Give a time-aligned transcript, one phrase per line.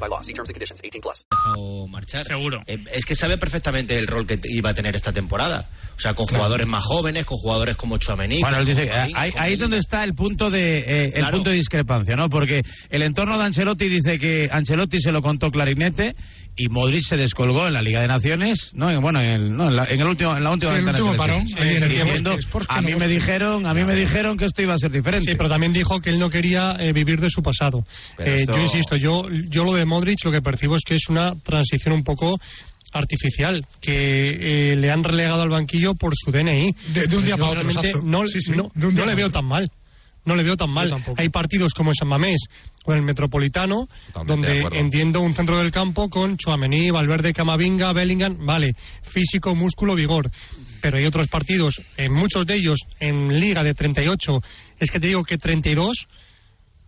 [0.00, 0.20] by law.
[0.22, 0.80] See terms and conditions.
[0.82, 1.24] 18 plus.
[1.56, 2.24] O marchar.
[2.24, 2.62] Seguro.
[2.66, 5.68] Eh, es que sabe perfectamente el rol que iba a tener esta temporada.
[5.96, 8.40] O sea, con jugadores más jóvenes, con jugadores como Chouameni.
[8.40, 11.30] Bueno, él dice, Higuaín, ahí, es donde está el punto de eh, el Claro.
[11.36, 12.28] punto de discrepancia, ¿no?
[12.28, 16.16] Porque el entorno de Ancelotti dice que Ancelotti se lo contó clarinete
[16.56, 19.68] y Modric se descolgó en la Liga de Naciones, no, En- bueno, en el, no,
[19.68, 21.44] en la, en el último, en la última Sí, el último parón.
[21.44, 22.36] Diciendo,
[22.68, 25.30] a no mí me dijeron, a mí me dijeron que esto iba a ser diferente.
[25.30, 27.84] Sí, pero también dijo que él no quería eh, vivir de su pasado.
[28.18, 31.08] Eh, esto- Yo insisto, yo, yo lo de Modric lo que percibo es que es
[31.08, 32.38] una transición un poco
[32.92, 36.74] artificial, que eh, le han relegado al banquillo por su DNI.
[36.92, 38.00] De- de un día Yo para otro, exacto.
[38.04, 39.70] No, Sí, sí, no- de un día no le veo tan mal.
[40.24, 40.90] No le veo tan mal.
[41.16, 42.40] Hay partidos como en San Mamés
[42.84, 47.92] o en el Metropolitano, Totalmente donde entiendo un centro del campo con Chouameni, Valverde, Camavinga,
[47.92, 50.30] Bellingham, vale, físico, músculo, vigor.
[50.80, 54.42] Pero hay otros partidos, en muchos de ellos, en Liga de 38,
[54.78, 56.08] es que te digo que 32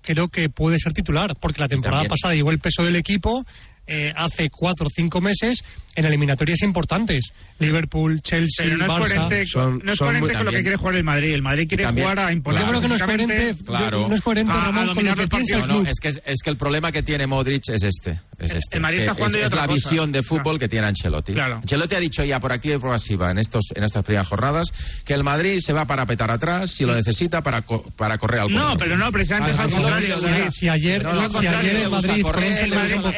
[0.02, 2.10] creo que puede ser titular, porque la temporada también.
[2.10, 3.44] pasada llevó el peso del equipo
[3.86, 5.62] eh, hace cuatro o cinco meses
[5.96, 7.32] en eliminatorias importantes.
[7.58, 10.60] Liverpool, Chelsea, Pero no es coherente, Son- no es son coherente muy- con lo que
[10.62, 11.32] quiere jugar el Madrid.
[11.34, 12.06] El Madrid quiere También.
[12.08, 14.08] jugar a imponer Yo creo que no es coherente, Claro.
[14.08, 15.82] no es coherente A- a Ramón, con lo que piensa el club.
[15.84, 18.20] no, es que, es, que el problema que tiene Modric es este.
[18.38, 18.76] Es este.
[18.76, 19.88] el Madrid está Que jugando es, ya es otra la cosa.
[19.90, 20.58] visión de fútbol Claro.
[20.58, 21.32] que tiene Ancelotti.
[21.32, 21.56] Claro.
[21.56, 24.66] Ancelotti ha dicho ya por activa y por pasiva en, estos, en estas primeras jornadas
[25.04, 28.40] que el Madrid se va para petar atrás si lo necesita para, co- para correr
[28.42, 30.16] al No, pero no, precisamente es al contrario.
[30.50, 32.24] Si ayer, el Madrid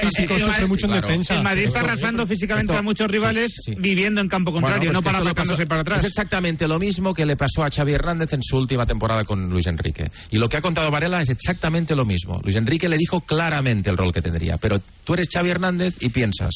[0.01, 1.35] físico sufre mucho en defensa.
[1.35, 3.75] El Madrid está arrasando físicamente muchos rivales sí.
[3.79, 6.03] viviendo en campo contrario, Bueno, no pues que para para atrás.
[6.05, 9.49] Es exactamente lo mismo que le pasó a Xavi Hernández en su última temporada con
[9.51, 10.11] Luis Enrique.
[10.31, 12.41] Y lo que ha contado Varela es exactamente lo mismo.
[12.43, 14.57] Luis Enrique le dijo claramente el rol que tendría.
[14.57, 16.53] Pero tú eres Xavi Hernández y piensas...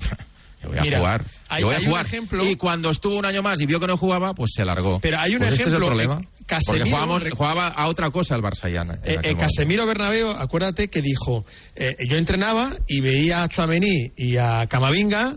[0.62, 1.24] Yo voy a Mira, jugar.
[1.50, 2.06] hay- yo voy a hay un jugar.
[2.06, 4.98] ejemplo- Y cuando estuvo un año más y vio que no jugaba, pues se largó.
[4.98, 6.20] Pero hay un Pues este ejemplo, es el problema.
[6.48, 8.82] Casemiro- porque jugábamos- jugaba a otra cosa el Barça ya.
[9.04, 9.36] Eh, eh.
[9.36, 11.44] Casemiro Bernabéu, acuérdate que dijo,
[11.76, 15.36] eh, yo entrenaba y veía a Chouameni y a Camavinga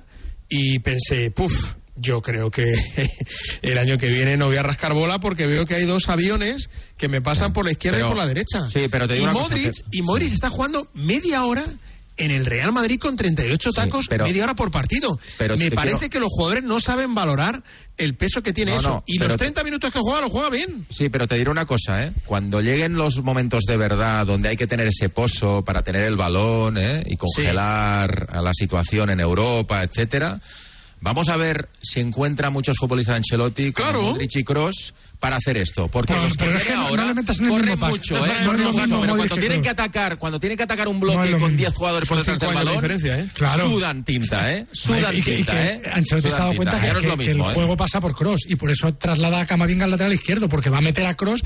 [0.50, 2.74] y pensé, puf, yo creo que
[3.62, 6.70] el año que viene no voy a rascar bola porque veo que hay dos aviones
[6.98, 8.68] que me pasan por la izquierda Pero- y por la derecha.
[8.70, 11.64] sí, pero te digo y una cosa, Modric, que- y Modric está jugando media hora
[12.18, 15.18] en el Real Madrid con 38 Sí, tacos, pero- media hora por partido.
[15.38, 17.64] pero me parece quiero- que los jugadores no saben valorar
[17.98, 18.90] el peso que tiene No, eso.
[18.90, 20.86] no, y los te- 30 minutos que juega, lo juega bien.
[20.90, 22.12] Sí, pero te diré una cosa, ¿eh?
[22.26, 26.16] Cuando lleguen los momentos de verdad donde hay que tener ese pozo para tener el
[26.18, 27.04] balón, ¿eh?
[27.08, 30.40] Y congelar a la situación en Europa, etcétera.
[31.04, 34.02] Vamos a ver si encuentra muchos futbolistas de Ancelotti como Claro.
[34.04, 37.14] Modric y Kroos para hacer esto, porque Pues, los pero es que ahora no le
[37.14, 37.90] metas en el corren mismo pack.
[37.92, 38.30] mucho, No, ¿eh?
[38.42, 41.42] no, Corren mucho, pero cuando tienen que atacar, cuando tienen que atacar un bloque con
[41.44, 41.58] mismo.
[41.58, 43.26] 10 jugadores por detrás del balón, ¿eh?
[43.36, 43.70] Claro.
[43.70, 44.66] sudan tinta, ¿eh?
[44.74, 45.82] Sudan Y que- y que tinta, ¿eh?
[45.94, 47.16] Ancelotti se ha dado cuenta tinta.
[47.18, 47.44] que, el ¿eh?
[47.54, 50.80] juego pasa por Cross y por eso traslada a Camavinga al lateral izquierdo, porque va
[50.80, 51.44] a meter a Cross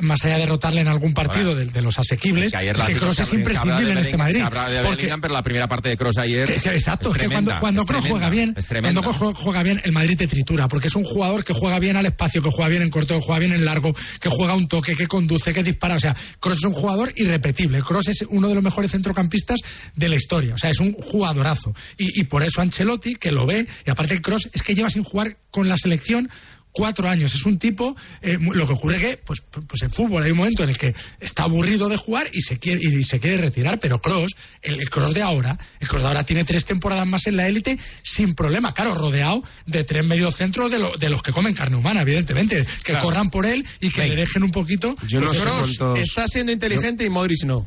[0.00, 3.32] más allá de rotarle en algún partido de, de los asequibles, Es que se es
[3.34, 4.42] imprescindible en este Madrid.
[4.84, 6.50] Porque- pero la primera parte de Cross ayer.
[6.50, 10.26] Exacto, es, que cuando, cuando tremenda, juega bien, cuando Kroos juega bien, el Madrid te
[10.26, 13.17] tritura, porque es un jugador que juega bien al espacio, que juega bien en corto,
[13.18, 15.96] que juega bien en largo, que juega un toque, que conduce, que dispara.
[15.96, 17.82] O sea, Kroos es un jugador irrepetible.
[17.82, 19.60] Kroos es uno de los mejores centrocampistas
[19.94, 20.54] de la historia.
[20.54, 21.74] O sea, es un jugadorazo.
[21.96, 25.02] Y, y por eso Ancelotti, que lo ve, y aparte Kroos es que lleva sin
[25.02, 26.28] jugar con la selección
[26.72, 27.34] cuatro años.
[27.34, 30.38] Es un tipo, eh, mu- lo que ocurre que, pues, pues en fútbol hay un
[30.38, 33.80] momento en el que está aburrido de jugar y se quiere, y se quiere retirar,
[33.80, 37.26] pero Cross, el, el Cross de ahora, el Cross de ahora tiene tres temporadas más
[37.26, 41.32] en la élite sin problema, claro, rodeado de tres mediocentros de, lo- de los que
[41.32, 43.04] comen carne humana, evidentemente, que Claro.
[43.06, 44.94] corran por él y que le dejen un poquito.
[45.06, 47.66] Yo no pues, sé Kroos cuántos- está siendo inteligente y Modric no.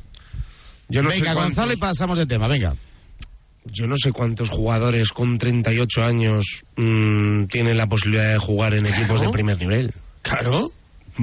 [0.90, 2.76] Yo no sé venga, cuántos- Gonzalo, y pasamos de tema, venga.
[3.66, 8.88] Yo no sé cuántos jugadores con 38 años mm, tienen la posibilidad de jugar en
[8.88, 9.94] equipos de primer nivel.
[10.24, 10.70] Claro.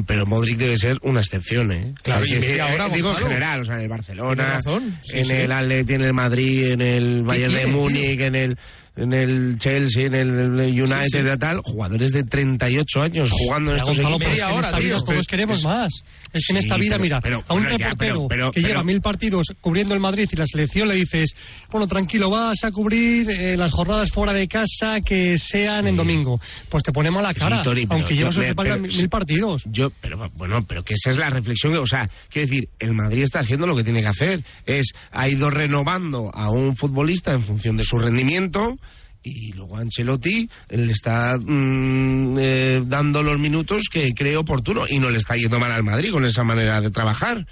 [0.07, 1.95] pero Modric debe ser una excepción, ¿eh?
[2.03, 4.99] Claro, y media hora, eh, digo en general, o sea, en el Barcelona, Tiene razón,
[5.03, 5.35] sí, en sí.
[5.35, 8.59] el Atleti, en el Madrid, en el Bayern de Múnich, en el
[8.99, 11.35] en el Chelsea, en el United, Sí, sí.
[11.35, 14.19] y tal, jugadores de 38 años jugando en estos equipos.
[14.19, 14.87] pero es que en hora, esta tío.
[14.89, 15.93] vida todos Es- queremos es- más.
[16.33, 18.51] Es que en esta vida, pero- mira, pero, a un bueno, ya, reportero pero- pero-
[18.51, 21.35] que lleva mil partidos cubriendo el Madrid y la selección le dices,
[21.71, 26.41] bueno, tranquilo, vas a cubrir eh, las jornadas fuera de casa que sean en domingo.
[26.69, 29.63] Pues te ponemos la cara, pero aunque llevas pero- mil partidos.
[29.67, 33.23] Yo, pero bueno, pero que esa es la reflexión, o sea, quiero decir, el Madrid
[33.23, 37.43] está haciendo lo que tiene que hacer, es ha ido renovando a un futbolista en
[37.43, 38.77] función de su rendimiento
[39.23, 45.11] y luego Ancelotti le está mm, eh, dando los minutos que cree oportuno y no
[45.11, 47.47] le está yendo mal al Madrid con esa manera de trabajar.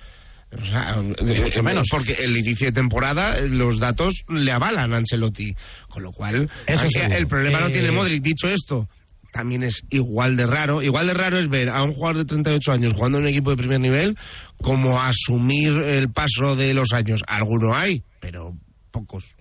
[0.52, 1.88] O sea, eh, mucho menos.
[1.90, 5.54] porque el inicio de temporada eh, los datos le avalan a Ancelotti,
[5.88, 8.22] con lo cual Eso el problema no Eh, tiene Modric.
[8.22, 8.88] Dicho esto,
[9.32, 10.82] también es igual de raro.
[10.82, 13.50] Igual de raro es ver a un jugador de 38 años jugando en un equipo
[13.50, 14.16] de primer nivel
[14.62, 17.22] como asumir el paso de los años.
[17.26, 18.56] Algunos hay, pero
[18.92, 19.36] pocos.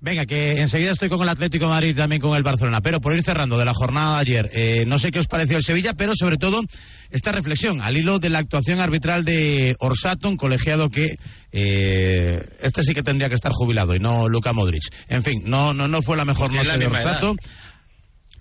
[0.00, 2.80] Venga, que enseguida estoy con el Atlético de Madrid y también con el Barcelona.
[2.80, 5.56] Pero por ir cerrando de la jornada de ayer, eh, no sé qué os pareció
[5.56, 6.62] el Sevilla, pero sobre todo
[7.10, 11.18] esta reflexión al hilo de la actuación arbitral de Orsato, un colegiado que
[11.50, 14.82] eh, este sí que tendría que estar jubilado y no Luka Modric.
[15.08, 17.34] En fin, no, no, no fue la mejor Pues noche la de Orsato.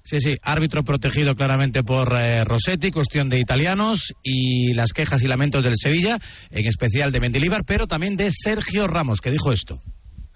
[0.04, 5.28] Sí, sí, árbitro protegido claramente por eh, Rossetti, cuestión de italianos y las quejas y
[5.28, 6.18] lamentos del Sevilla,
[6.50, 9.82] en especial de Mendilibar, pero también de Sergio Ramos, que dijo esto.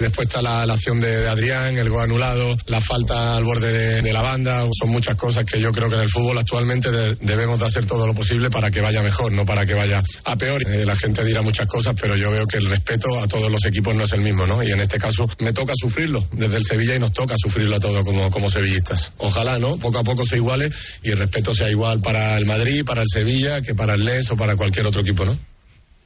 [0.01, 4.21] Después está la, acción de, Adrián, el gol anulado, la falta al borde de, la
[4.21, 4.65] banda.
[4.77, 7.86] Son muchas cosas que yo creo que en el fútbol actualmente de- debemos de hacer
[7.86, 10.62] todo lo posible para que vaya mejor, no para que vaya a peor.
[10.68, 13.63] Eh, la gente dirá muchas cosas, pero yo veo que el respeto a todos los
[13.65, 14.63] equipos no es el mismo, ¿no?
[14.63, 17.80] Y en este caso me toca sufrirlo desde el Sevilla y nos toca sufrirlo a
[17.80, 19.12] todos como, como sevillistas.
[19.18, 19.77] Ojalá, ¿no?
[19.77, 20.71] Poco a poco se iguale
[21.03, 24.31] y el respeto sea igual para el Madrid, para el Sevilla, que para el Lens
[24.31, 25.38] o para cualquier otro equipo, ¿no?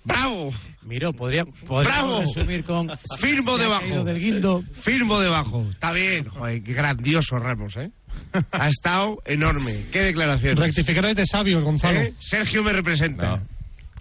[0.03, 0.53] ¡Bravo!
[0.85, 2.19] Miro, podría, podríamos ¡Bravo!
[2.21, 4.03] resumir con Firmo debajo.
[4.03, 4.63] del guindo.
[4.81, 5.65] Firmo debajo.
[5.69, 6.25] Está bien.
[6.29, 7.91] Joder, qué grandioso Ramos, ¿eh?
[8.51, 9.75] Ha estado enorme.
[9.91, 10.55] Qué declaración.
[10.57, 11.99] Rectificadores de sabios, Gonzalo.
[11.99, 12.13] ¿Eh?
[12.19, 13.41] Sergio me representa.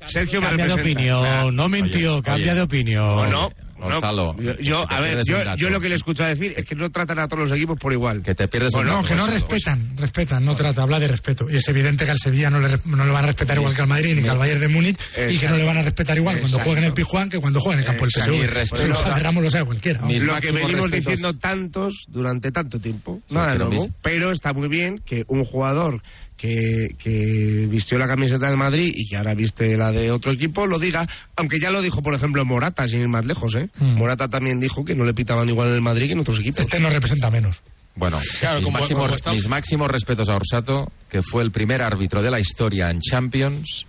[0.07, 1.11] Sergio me Cambia de representa.
[1.11, 2.55] opinión, no mintió, Oye, cambia oye.
[2.55, 3.05] de opinión.
[3.05, 3.53] O no.
[3.93, 6.65] Gonzalo, No, yo, yo- a ver, yo, un yo lo que le escucho decir es
[6.65, 8.23] que no tratan a todos los equipos por igual.
[8.23, 11.09] Que te pierdes un Bueno, dato, No, que no respetan, respetan, no trata, habla de
[11.09, 11.47] respeto.
[11.51, 13.83] Y es evidente que al Sevilla no le, no le van a respetar igual que
[13.83, 14.99] al Madrid ni que al Bayern de Múnich
[15.31, 17.61] y que no le van a respetar igual cuando jueguen en el Pijuán que cuando
[17.61, 18.51] jueguen en el campo del.
[18.51, 18.77] PSV.
[18.77, 20.01] Si lo sabe Ramos, lo sabe cualquiera.
[20.01, 20.07] lo
[20.41, 20.91] que venimos respetos.
[20.93, 23.21] diciendo tantos durante tanto tiempo.
[23.29, 23.89] Sí, Nada nuevo.
[24.03, 26.03] Pero está muy bien que un jugador
[26.37, 30.67] que, que vistió la camiseta del Madrid y que ahora viste la de otro equipo
[30.67, 33.55] lo diga, aunque ya lo dijo, por ejemplo, Morata, sin ir más lejos.
[33.55, 33.69] ¿eh?
[33.79, 33.97] Mm.
[33.97, 36.61] Morata también dijo que no le pitaban igual en el Madrid que en otros equipos.
[36.61, 37.63] Este nos representa menos.
[37.97, 41.53] Bueno, Claro, mis, como- máximos, como estamos- mis máximos respetos a Orsato, que fue el
[41.53, 43.87] primer árbitro de la historia en Champions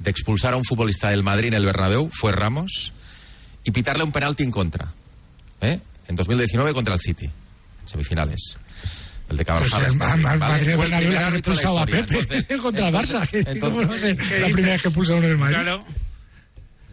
[0.00, 2.92] de expulsar a un futbolista del Madrid en el Bernabéu, fue Ramos,
[3.64, 4.92] y pitarle un penalti en contra.
[5.60, 5.78] ¿eh?
[6.08, 8.58] En 2019 contra el City, en semifinales.
[9.28, 9.82] El de Pues Carvajal.
[9.82, 10.52] el está Ma- bien, Ma- ¿vale?
[10.52, 11.86] Madrid Bernabéu le han expulsado a.
[11.86, 13.28] Pepe Entonces- contra el Barça.
[13.28, 15.38] que- entonces- ¿Cómo va a ser entonces- la primera vez que pulsa uno en el
[15.38, 15.54] Madrid?
[15.56, 15.84] Claro.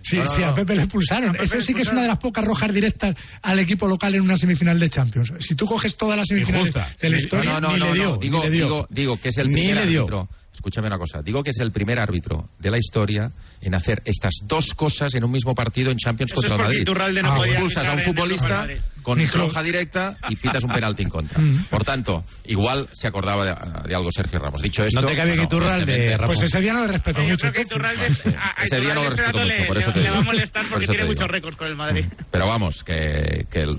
[0.06, 0.54] Sí, No, no, sí, a.
[0.54, 1.36] Pepe le expulsaron.
[1.40, 4.36] Eso sí que es una de las pocas rojas directas al equipo local en una
[4.36, 5.32] semifinal de Champions.
[5.40, 8.10] Si tú coges todas las semifinales de la historia, No, no, ni no, le dio,
[8.12, 8.64] no, Digo, ni le dio.
[8.66, 10.00] digo, digo que es el Ni primer le dio.
[10.02, 10.30] árbitro.
[10.64, 11.22] Escúchame una cosa.
[11.22, 13.30] Digo que es el primer árbitro de la historia
[13.60, 17.22] en hacer estas dos cosas en un mismo partido en Champions Eso contra el Madrid.
[17.22, 18.66] No Ah, expulsas a un futbolista
[19.02, 21.38] con roja directa y pitas un penalti en contra.
[21.70, 24.62] Por tanto, igual se acordaba de, de algo Sergio Ramos.
[24.62, 27.38] Dicho esto, No te cabe bueno, que Iturralde, pues ese día no le respeto mucho.
[27.40, 28.16] creo que entonces.
[28.16, 30.16] Iturralde, a- a Ese día no lo respeto mucho, por eso le, te le digo.
[30.16, 32.06] va a molestar Por porque tiene muchos récords con el Madrid.
[32.32, 33.78] Pero vamos, que, que el...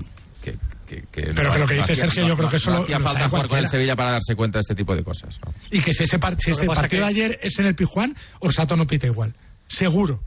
[0.87, 2.83] Que, que- que Pero que lo que dice Sergio, yo creo que eso no lo-
[2.83, 3.67] hacía lo falta jugar con el.
[3.67, 5.39] Sevilla para darse cuenta de este tipo de cosas.
[5.43, 5.53] ¿no?
[5.71, 8.15] Y que si ese, par- si ese partido que- de ayer es en el Pijuán,
[8.39, 9.33] Orsato no pita igual.
[9.67, 10.21] Seguro.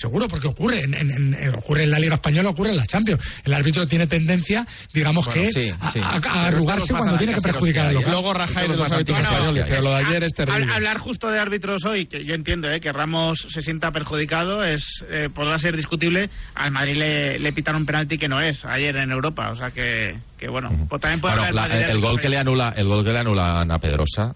[0.00, 2.86] Seguro, porque ocurre en, en- en- en- ocurre en la Liga Española, ocurre en la
[2.86, 3.22] Champions.
[3.44, 5.98] El árbitro tiene tendencia, digamos Bueno, que, sí, a, sí.
[6.00, 8.10] a- a arrugarse los cuando tiene que perjudicar hay, local.
[8.12, 10.64] Luego rajáis de los los árbitros españoles, pero lo de ayer es terrible.
[10.66, 14.64] Hab- Hablar justo de árbitros hoy, que yo entiendo eh, que Ramos se sienta perjudicado,
[14.64, 16.30] es eh, podrá ser discutible.
[16.54, 19.70] Al Madrid le, le pitaron un penalti que no es ayer en Europa, o sea
[19.70, 22.86] que, que bueno, pues también puede Bueno, la- el, el gol que le anula, el
[22.86, 24.34] gol que le anulan a Pedrosa.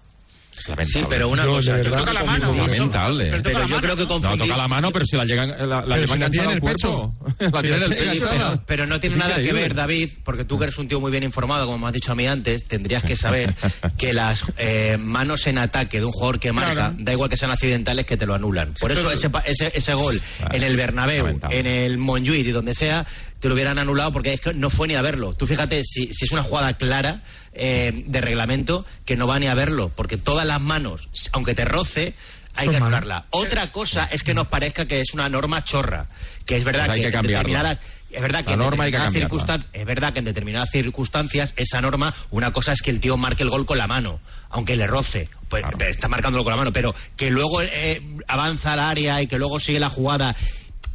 [0.83, 1.75] Sí, pero una Yo, cosa.
[1.75, 2.51] verdad, Toca la mano.
[2.53, 3.31] lamentable.
[3.43, 4.19] Pero yo creo que ¿no?
[4.19, 7.15] No, toca la mano, pero si la llegan, la, la si tiene en el cuerpo.
[7.39, 8.27] la tiene en el Sí, pecho.
[8.31, 11.11] pero- Pero no tiene nada que ver, David, porque tú que eres un tío muy
[11.11, 13.53] bien informado, como me has dicho a mí antes, tendrías que saber
[13.97, 16.95] que las eh, manos en ataque de un jugador que marca, Claro.
[16.99, 18.73] da igual que sean accidentales, que te lo anulan.
[18.79, 21.59] Por eso ese, pa- ese, ese gol Ah, en el Bernabéu, lamentable.
[21.59, 23.05] en el Montjuic y donde sea,
[23.39, 25.33] te lo hubieran anulado porque es que no fue ni a verlo.
[25.33, 27.21] Tú fíjate, si, si es una jugada clara
[27.53, 31.65] eh, de reglamento, que no va ni a verlo, porque todas las manos, aunque te
[31.65, 32.13] roce,
[32.55, 32.97] hay Son que manos.
[32.99, 33.25] anularla.
[33.31, 36.07] Otra cosa es que nos parezca que es una norma chorra,
[36.45, 37.79] que es verdad Pues hay que, determinadas
[38.11, 39.63] es verdad que La en norma hay que determinadas cambiarla.
[39.65, 43.17] circunstan- es verdad que en determinadas circunstancias esa norma, una cosa es que el tío
[43.17, 46.71] marque el gol con la mano, aunque le roce, pues está marcándolo con la mano,
[46.71, 50.33] pero que luego eh, avanza al área y que luego sigue la jugada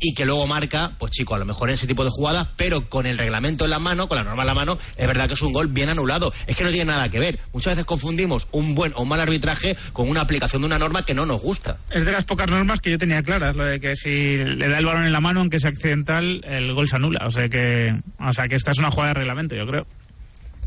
[0.00, 2.88] y que luego marca, pues chico, a lo mejor en ese tipo de jugadas, pero
[2.88, 5.34] con el reglamento en la mano, con la norma en la mano, es verdad que
[5.34, 6.32] es un gol bien anulado.
[6.46, 7.38] Es que no tiene nada que ver.
[7.52, 11.04] Muchas veces confundimos un buen o un mal arbitraje con una aplicación de una norma
[11.04, 11.76] que no nos gusta.
[11.90, 14.78] Es de las pocas normas que yo tenía claras, lo de que si le da
[14.78, 17.26] el balón en la mano, aunque sea accidental, el gol se anula.
[17.26, 19.86] O sea que, o sea que esta es una jugada de reglamento, yo creo.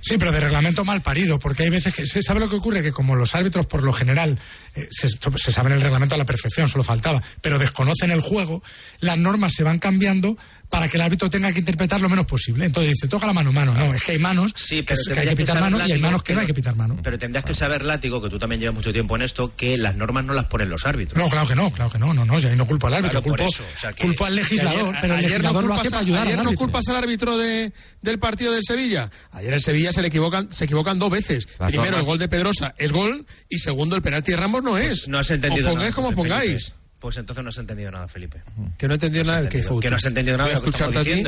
[0.05, 2.83] Sí, pero de reglamento mal parido, porque hay veces que se sabe lo que ocurre,
[2.83, 4.37] que como los árbitros por lo general
[4.75, 8.61] eh, se, se saben el reglamento a la perfección, solo faltaba, pero desconocen el juego,
[8.99, 10.35] las normas se van cambiando
[10.73, 12.65] para que el árbitro tenga que interpretar lo menos posible.
[12.65, 13.75] Entonces dice, toca la mano, mano.
[13.75, 15.87] No, es que hay manos Sí, que, pero que hay que que pitar saber, mano
[15.87, 16.97] y hay manos que no hay que pitar mano.
[17.03, 19.95] Pero tendrías que saber, Látigo, que tú también llevas mucho tiempo en esto, que las
[19.95, 21.15] normas no las ponen los árbitros.
[21.23, 23.21] No, claro que no, claro que no, no, no, yo ahí no culpo al árbitro,
[23.21, 25.63] Claro, culpo, eso, o sea que- culpo al legislador, Ayer- pero el ayer no legislador
[25.65, 26.65] lo hace culpas para ayudar ayer al no árbitro.
[26.65, 29.11] culpas al árbitro de, del partido del Sevilla.
[29.31, 31.47] Ayer el Sevilla se le equivocan, se equivocan dos veces.
[31.59, 34.63] Las Primero normas- el gol de Pedrosa es gol y segundo el penalti de Ramos
[34.63, 34.87] no es.
[34.87, 35.73] Pues No has entendido Os nada.
[35.75, 36.73] pongáis como entonces, pongáis.
[37.03, 38.41] Pues entonces no has entendido nada, Felipe.
[38.77, 40.57] Que no he entendido nada del que entendido, que no has entendido nada Voy a
[40.57, 41.23] escucharte a ti.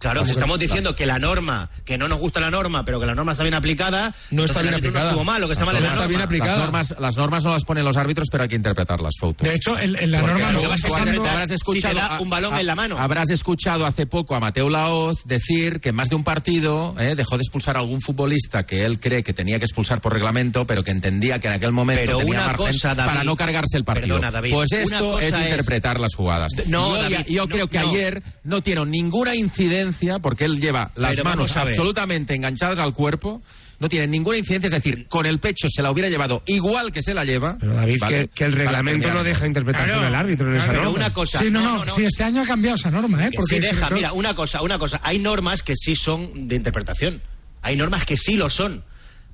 [0.00, 3.06] Claro, si estamos diciendo que la norma, que no nos gusta la norma, pero que
[3.06, 5.08] la norma está bien aplicada, No está bien no aplicada.
[5.10, 6.52] estuvo mal, lo que está mal es No la está bien aplicada.
[6.52, 9.44] Las normas, las normas no las ponen los árbitros, pero hay que interpretarlas, Fouto.
[9.44, 10.98] De hecho, en, en la Porque norma no vas a
[11.32, 12.98] habrás si escuchado te da un balón a- en la mano.
[12.98, 17.14] Habrás escuchado hace poco a Mateo Laoz decir que en más de un partido eh,
[17.14, 20.64] dejó de expulsar a algún futbolista que él cree que tenía que expulsar por reglamento,
[20.64, 23.36] pero que entendía que en aquel momento Pero tenía una margen cosa, David, para no
[23.36, 24.14] cargarse el partido.
[24.16, 26.52] perdona, David, pues esto es es- interpretar las jugadas.
[26.68, 27.88] No, yo, David, yo no, creo que no.
[27.90, 29.89] ayer no tiene ninguna incidencia
[30.20, 33.42] porque él lleva las Pero manos absolutamente enganchadas al cuerpo.
[33.78, 37.02] No tiene ninguna incidencia, es decir, con el pecho se la hubiera llevado igual que
[37.02, 37.56] se la lleva.
[37.58, 38.16] Pero David, ¿vale?
[38.16, 40.96] que, que el reglamento no deja interpretación Claro, al árbitro en esa Pero norma.
[40.98, 41.38] una cosa.
[41.38, 43.30] Sí, no, no, sí, este año ha cambiado esa norma, ¿eh?
[43.30, 45.00] Que Porque sí deja, creo- mira, una cosa, una cosa.
[45.02, 47.22] Hay normas que sí son de interpretación.
[47.62, 48.84] Hay normas que sí lo son.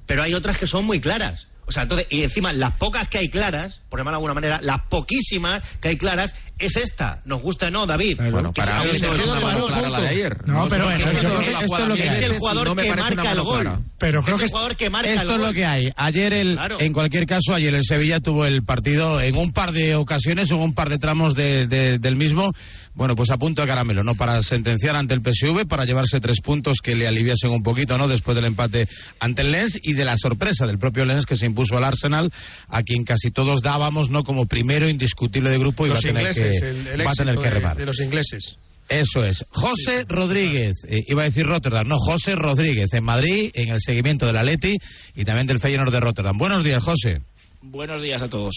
[0.06, 1.48] Pero hay otras que son muy claras.
[1.66, 4.60] O sea, entonces, y encima, las pocas que hay claras, por llamarlo de alguna manera,
[4.62, 7.20] las poquísimas que hay claras, es esta.
[7.26, 8.18] Nos gusta o no, David.
[8.30, 10.46] Bueno, Que para se- mí no es una se- mano se- clara la de ayer.
[10.46, 13.60] No, pero es esto lo que el jugador no que marca el gol.
[13.62, 13.80] clara.
[13.98, 15.46] Pero creo es el jugador que marca el Esto es gol.
[15.48, 15.88] lo que hay.
[15.96, 16.80] Ayer, el, Claro.
[16.80, 20.58] en cualquier caso, ayer el Sevilla tuvo el partido en un par de ocasiones, en
[20.58, 22.52] un par de tramos de- de- del mismo,
[22.94, 24.14] bueno, pues a punto de caramelo, ¿no?
[24.14, 28.08] Para sentenciar ante el PSV, para llevarse tres puntos que le aliviasen un poquito, ¿no?
[28.08, 28.88] Después del empate
[29.20, 32.32] ante el Lens y de la sorpresa del propio Lens que se impuso al Arsenal,
[32.68, 34.24] a quien casi todos dábamos, ¿no?
[34.24, 37.12] Como primero indiscutible de grupo y va a tener ingleses, que, el, el va a
[37.12, 37.76] éxito tener que de- remar.
[37.76, 38.56] de los ingleses.
[38.88, 39.44] Eso es.
[39.50, 44.26] José Rodríguez, eh, iba a decir Rotterdam, no, José Rodríguez en Madrid, en el seguimiento
[44.26, 44.76] del Atleti
[45.14, 46.36] y también del Feyenoord de Rotterdam.
[46.38, 47.20] Buenos días, José.
[47.62, 48.54] Buenos días a todos.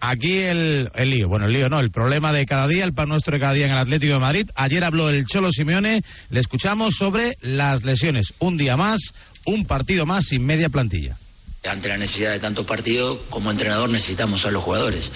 [0.00, 3.08] Aquí el, el lío, bueno, el lío no, el problema de cada día, el pan
[3.08, 4.50] nuestro de cada día en el Atlético de Madrid.
[4.54, 8.34] Ayer habló el Cholo Simeone, le escuchamos sobre las lesiones.
[8.38, 9.00] Un día más,
[9.46, 11.16] un partido más sin media plantilla.
[11.64, 15.10] Ante la necesidad de tantos partidos, como entrenador necesitamos a los jugadores.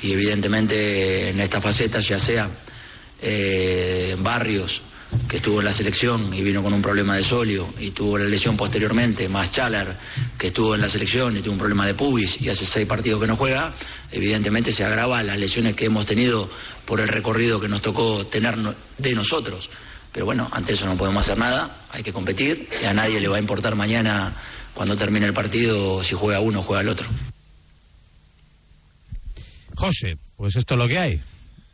[0.00, 2.50] Y evidentemente en esta faceta, ya sea
[3.20, 4.82] eh, Barrios,
[5.28, 8.26] que estuvo en la selección y vino con un problema de solio y tuvo la
[8.26, 9.98] lesión posteriormente, más Chalar,
[10.38, 13.20] que estuvo en la selección y tuvo un problema de pubis y hace seis partidos
[13.20, 13.74] que no juega,
[14.12, 16.48] evidentemente se agrava las lesiones que hemos tenido
[16.84, 18.56] por el recorrido que nos tocó tener
[18.98, 19.70] de nosotros.
[20.12, 23.28] Pero bueno, ante eso no podemos hacer nada, hay que competir y a nadie le
[23.28, 24.34] va a importar mañana
[24.78, 27.08] cuando termine el partido si juega uno juega el otro.
[29.74, 31.20] José, pues esto es lo que hay.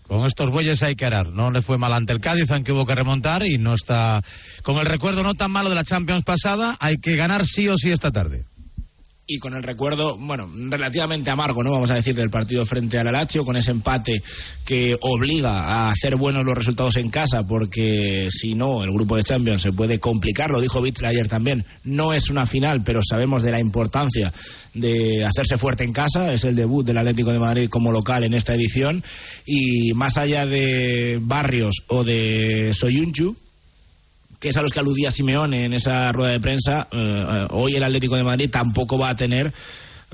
[0.09, 1.29] Con estos bueyes hay que arar.
[1.29, 4.23] No le fue mal ante el Cádiz, aunque hubo que remontar y no está.
[4.63, 7.77] Con el recuerdo no tan malo de la Champions pasada, hay que ganar sí o
[7.77, 8.47] sí esta tarde.
[9.27, 11.73] Y con el recuerdo, bueno, relativamente amargo, ¿no?
[11.73, 14.23] Vamos a decir, del partido frente al Lazio, con ese empate
[14.67, 19.25] que obliga a hacer buenos los resultados en casa, porque si no, el grupo de
[19.25, 20.51] Champions se puede complicar.
[20.51, 21.65] Lo dijo Bitzler ayer también.
[21.85, 24.31] No es una final, pero sabemos de la importancia
[24.75, 26.35] de hacerse fuerte en casa.
[26.35, 29.03] Es el debut del Atlético de Madrid como local en esta edición.
[29.47, 33.37] Y más allá de Barrios o de Soyunchu,
[34.45, 37.83] que es a los que aludía Simeone en esa rueda de prensa, eh, hoy el
[37.83, 39.51] Atlético de Madrid tampoco va a tener,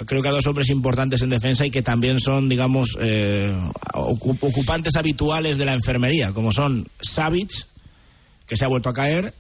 [0.07, 3.53] creo que a dos hombres importantes en defensa y que también son, digamos, eh,
[3.93, 7.51] ocu- ocupantes habituales de la enfermería, como son Savic,
[8.47, 9.35] que se ha vuelto a caer,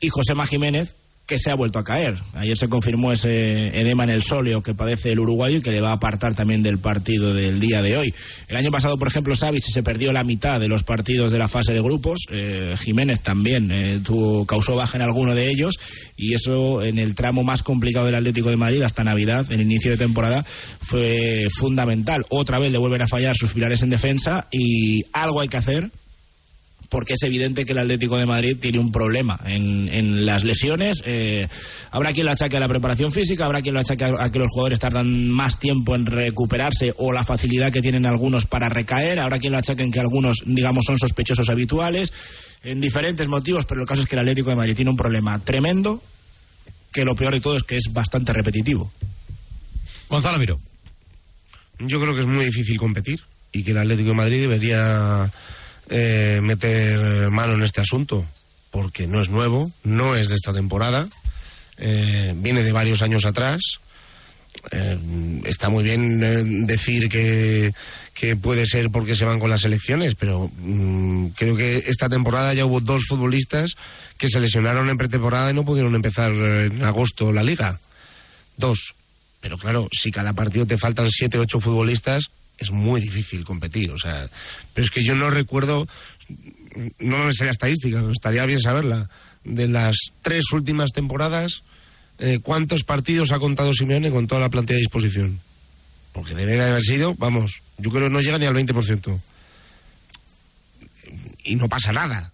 [0.00, 2.16] y Josema Jiménez, que se ha vuelto a caer.
[2.34, 5.80] Ayer se confirmó ese edema en el sóleo que padece el uruguayo y que le
[5.80, 8.14] va a apartar también del partido del día de hoy.
[8.48, 11.48] El año pasado, por ejemplo, Savic se perdió la mitad de los partidos de la
[11.48, 12.20] fase de grupos.
[12.30, 15.74] Eh, Jiménez también eh, tuvo, causó baja en alguno de ellos
[16.16, 19.90] y eso en el tramo más complicado del Atlético de Madrid hasta Navidad, en inicio
[19.90, 20.44] de temporada,
[20.80, 22.24] fue fundamental.
[22.28, 25.90] Otra vez le vuelven a fallar sus pilares en defensa y algo hay que hacer
[26.88, 31.02] porque es evidente que el Atlético de Madrid tiene un problema en, en las lesiones.
[31.04, 31.48] Eh,
[31.90, 34.38] habrá quien lo achaque a la preparación física, habrá quien lo achaque a, a, que
[34.38, 39.18] los jugadores tardan más tiempo en recuperarse o la facilidad que tienen algunos para recaer,
[39.18, 42.12] habrá quien lo achaque en que algunos, digamos, son sospechosos habituales,
[42.64, 45.38] en diferentes motivos, pero el caso es que el Atlético de Madrid tiene un problema
[45.38, 46.02] tremendo,
[46.92, 48.90] que lo peor de todo es que es bastante repetitivo.
[50.08, 50.60] Gonzalo Miro.
[51.78, 53.20] Yo creo que es muy difícil competir
[53.52, 55.30] y que el Atlético de Madrid debería
[55.88, 58.26] eh, meter mano en este asunto,
[58.70, 61.08] porque no es nuevo, no es de esta temporada,
[61.78, 63.60] eh, viene de varios años atrás.
[64.72, 64.98] Eh,
[65.44, 67.72] está muy bien eh, decir que,
[68.14, 72.54] que, puede ser porque se van con las elecciones, pero mmm, creo que esta temporada
[72.54, 73.76] ya hubo dos futbolistas
[74.16, 77.78] que se lesionaron en pretemporada y no pudieron empezar en agosto la liga.
[78.56, 78.94] Dos.
[79.42, 83.90] Pero claro, si cada partido te faltan siete, ocho futbolistas, es muy difícil competir.
[83.90, 84.28] O sea,
[84.72, 85.86] pero es que yo no recuerdo,
[86.98, 89.08] no me sé la estadística, estaría bien saberla.
[89.44, 91.62] De las tres últimas temporadas,
[92.18, 95.40] eh, ¿cuántos partidos ha contado Simeone con toda la plantilla a disposición?
[96.12, 99.20] Porque debe de haber sido, vamos, yo creo que no llega ni al 20%.
[101.44, 102.32] Y no pasa nada.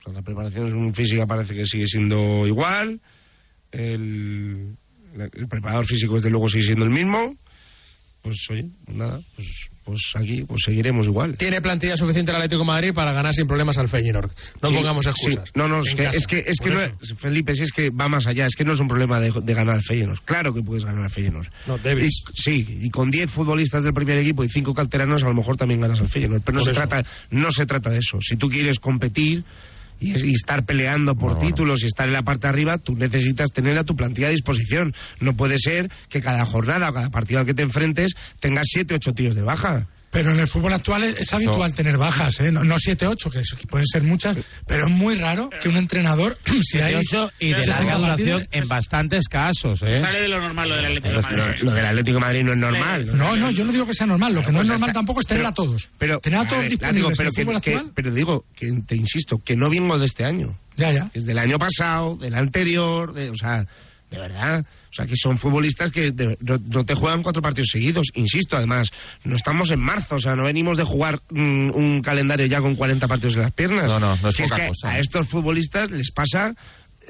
[0.00, 3.00] O sea, la preparación física parece que sigue siendo igual.
[3.72, 4.76] El,
[5.18, 7.36] el preparador físico, desde luego, sigue siendo el mismo
[8.24, 9.48] pues oye, nada, pues,
[9.84, 11.36] pues aquí pues seguiremos igual.
[11.36, 14.30] Tiene plantilla suficiente el Atlético de Madrid para ganar sin problemas al Feyenoord.
[14.62, 15.44] No sí, pongamos excusas.
[15.44, 15.52] Sí.
[15.54, 16.80] No, no, es que, es que, es que no,
[17.18, 19.54] Felipe, si es que va más allá, es que no es un problema de, de
[19.54, 20.20] ganar al Feyenoord.
[20.24, 21.48] Claro que puedes ganar al Feyenoord.
[21.66, 22.06] No, debes.
[22.06, 25.58] Y, sí, y con 10 futbolistas del primer equipo y 5 canteranos a lo mejor
[25.58, 28.18] también ganas al Feyenoord, pero no se trata no se trata de eso.
[28.22, 29.44] Si tú quieres competir
[30.04, 33.50] y, y, estar peleando por títulos y estar en la parte de arriba, tú necesitas
[33.52, 34.94] tener a tu plantilla a disposición.
[35.20, 38.94] No puede ser que cada jornada o cada partido al que te enfrentes tengas siete,
[38.94, 39.86] ocho tíos de baja.
[40.14, 41.76] Pero en el fútbol actual es, es habitual so.
[41.76, 42.52] tener bajas, ¿eh?
[42.52, 46.38] no, no 7-8, que, que, pueden ser muchas, pero es muy raro que un entrenador,
[46.62, 47.02] si hay.
[47.40, 49.82] y de larga duración en bastantes casos.
[49.82, 49.98] ¿eh?
[49.98, 51.54] Sale de lo normal lo del Atlético de Madrid.
[51.58, 53.16] Lo, lo, del Atlético de Madrid no es normal.
[53.16, 54.36] No, no, yo no digo que sea normal.
[54.36, 55.90] Lo que no es normal tampoco es tener pero, a todos.
[55.98, 57.84] Pero, tener a todos disponibles pero en el fútbol actual.
[57.86, 60.56] Que, pero digo, que te insisto, que no vengo de este año.
[60.76, 61.10] Ya, ya.
[61.12, 63.66] Es del año pasado, del anterior, de, o sea,
[64.14, 64.64] de verdad.
[64.90, 68.06] O sea, que son futbolistas que de, no, te juegan cuatro partidos seguidos.
[68.14, 68.90] Insisto, además,
[69.24, 72.76] no estamos en marzo, o sea, no venimos de jugar mm, un calendario ya con
[72.76, 73.86] 40 partidos en las piernas.
[73.86, 74.90] No, no, no es, es poca que cosa.
[74.90, 76.54] A estos futbolistas les pasa,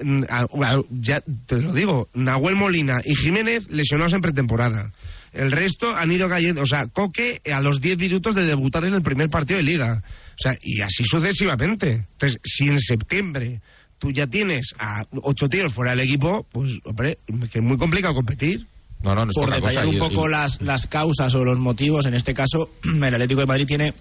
[0.03, 4.91] mm, a, a, ya te lo digo, Nahuel Molina y Jiménez lesionados en pretemporada.
[5.35, 8.95] El resto han ido cayendo, o sea, Coque a los 10 minutos de debutar en
[8.95, 10.03] el primer partido de liga.
[10.07, 12.07] O sea, y así sucesivamente.
[12.13, 13.61] Entonces, si en septiembre
[13.99, 17.19] tú ya tienes a ocho tíos fuera del equipo, pues, hombre,
[17.51, 18.67] que es muy complicado competir.
[19.03, 19.89] No, no, no es Por detallar cosa.
[19.89, 23.47] un poco y, las, las causas o los motivos, en este caso, el Atlético de
[23.47, 23.95] Madrid tiene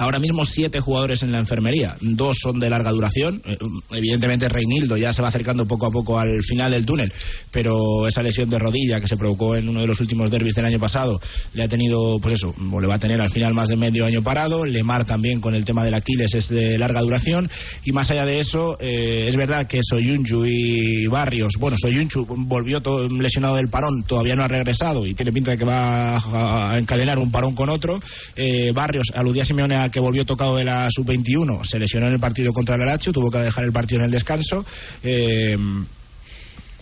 [0.00, 1.96] ahora mismo siete jugadores en la enfermería.
[2.00, 3.42] Dos son de larga duración.
[3.44, 3.58] Eh,
[3.90, 7.12] Evidentemente Reinildo ya se va acercando poco a poco al final del túnel,
[7.50, 10.64] pero esa lesión de rodilla que se provocó en uno de los últimos derbis del
[10.64, 11.20] año pasado
[11.52, 14.06] le ha tenido, pues eso, o le va a tener al final más de medio
[14.06, 14.64] año parado.
[14.64, 17.50] Lemar también con el tema del Aquiles es de larga duración.
[17.84, 22.80] Y más allá de eso, eh, es verdad que Soyunchu y Barrios, bueno, Soyunchu volvió
[22.80, 26.78] todo lesionado del parón, todavía no ha regresado y tiene pinta de que va a
[26.78, 28.00] encadenar un parón con otro.
[28.36, 32.14] Eh, Barrios aludía a Simeone a que volvió tocado de la sub-21, se lesionó en
[32.14, 34.64] el partido contra el Lazio, tuvo que dejar el partido en el descanso.
[35.02, 35.56] Eh,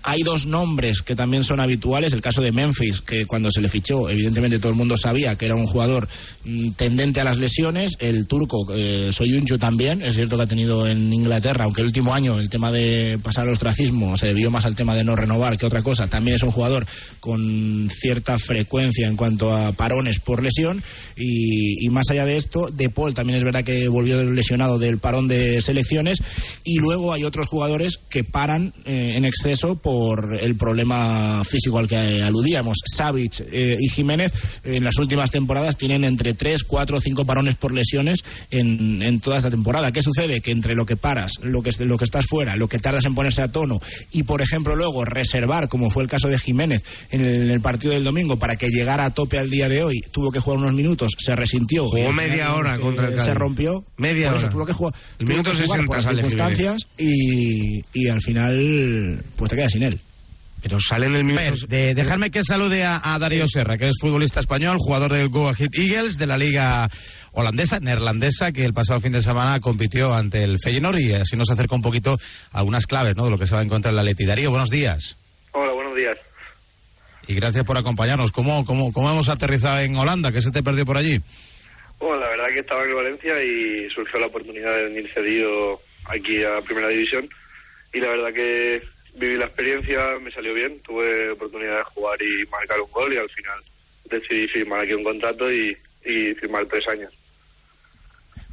[0.09, 2.15] hay dos nombres que también son habituales.
[2.15, 5.45] El caso de Memphis, que cuando se le fichó, evidentemente todo el mundo sabía que
[5.45, 6.09] era un jugador
[6.47, 7.93] mm, tendente a las lesiones.
[7.99, 12.15] El turco, eh, Soyuncu también, es cierto que ha tenido en Inglaterra, aunque el último
[12.15, 15.59] año el tema de pasar al ostracismo se debió más al tema de no renovar
[15.59, 16.09] que otra cosa.
[16.09, 16.87] También es un jugador
[17.21, 20.83] con cierta frecuencia en cuanto a parones por lesión.
[21.19, 25.29] Y, más allá de esto, De Paul también es verdad que volvió lesionado del parón
[25.29, 26.19] de selecciones.
[26.65, 31.77] Y luego hay otros jugadores que paran eh, en exceso por por el problema físico
[31.77, 32.77] al que aludíamos.
[32.87, 34.33] Savic eh, y Jiménez
[34.63, 38.21] en las últimas temporadas tienen entre 3, 4, 5 parones por lesiones
[38.53, 39.91] en, en toda esta temporada.
[39.91, 40.41] ¿Qué sucede?
[40.41, 43.17] Que entre lo que paras, lo que, lo que estás fuera, lo que tardas en
[43.17, 43.81] ponerse a tono
[44.13, 47.61] y, por ejemplo, luego reservar, como fue el caso de Jiménez en el, en el
[47.61, 50.61] partido del domingo, para que llegara a tope al día de hoy, tuvo que jugar
[50.61, 51.89] unos minutos, se resintió.
[51.89, 53.85] Jugó media hora que contra el Se rompió.
[53.97, 54.53] Media por eso hora.
[54.55, 58.21] tuvo que jugar, El tuvo minuto que jugar 60 por las circunstancias y, y al
[58.21, 59.88] final, pues te quedas sin él.
[60.63, 61.67] Pero sale en el minuto...
[61.69, 65.49] De, dejarme que salude a, a Darío Serra, que es futbolista español, jugador del Go
[65.49, 66.89] Ahead Eagles de la liga
[67.33, 71.51] holandesa, neerlandesa, que el pasado fin de semana compitió ante el Feyenoord y así nos
[71.51, 72.19] acerca un poquito
[72.53, 73.25] algunas claves ¿no?
[73.25, 74.27] de lo que se va a encontrar en la Leti.
[74.27, 75.17] Darío, buenos días
[75.53, 76.17] Hola, buenos días.
[77.29, 78.33] y gracias por acompañarnos.
[78.33, 80.33] ¿Cómo, cómo, cómo hemos aterrizado en Holanda?
[80.33, 81.21] ¿Qué se te perdió por allí?
[82.01, 86.43] Bueno, la verdad que estaba en Valencia y surgió la oportunidad de venir cedido aquí
[86.45, 87.29] a Primera División
[87.93, 88.83] y la verdad que
[89.15, 93.17] viví la experiencia, me salió bien, tuve oportunidad de jugar y marcar un gol y
[93.19, 93.59] al final
[94.11, 97.13] decidí firmar aquí un contrato y, y firmar tres años.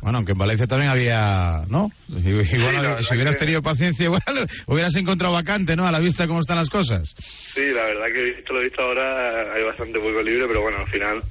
[0.02, 1.90] Bueno, aunque en Valencia también había, ¿no?
[2.22, 4.22] Si, igual, verdad si hubieras que- tenido paciencia, igual
[4.68, 5.88] hubieras encontrado vacante, ¿no?
[5.88, 7.14] A la vista de cómo están las cosas.
[7.18, 10.88] Sí, la verdad que visto lo visto ahora hay bastante hueco libre, pero bueno, al
[10.92, 11.24] final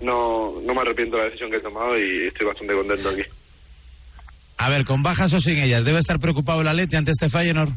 [0.00, 3.22] no, no me arrepiento de la decisión que he tomado y estoy bastante contento aquí.
[4.56, 7.72] A ver, con bajas o sin ellas, ¿debe estar preocupado el Atleti ante este Feyenoord?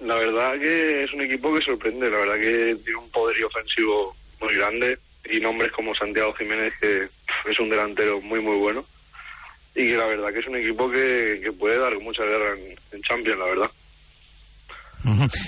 [0.00, 4.16] La verdad que es un equipo que sorprende, la verdad que tiene un poderío ofensivo
[4.40, 4.98] muy grande
[5.30, 7.02] y nombres como Santiago Jiménez, que
[7.48, 8.84] es un delantero muy muy bueno
[9.74, 12.76] y que la verdad que es un equipo que, que puede dar mucha guerra en,
[12.92, 13.70] en Champions, la verdad.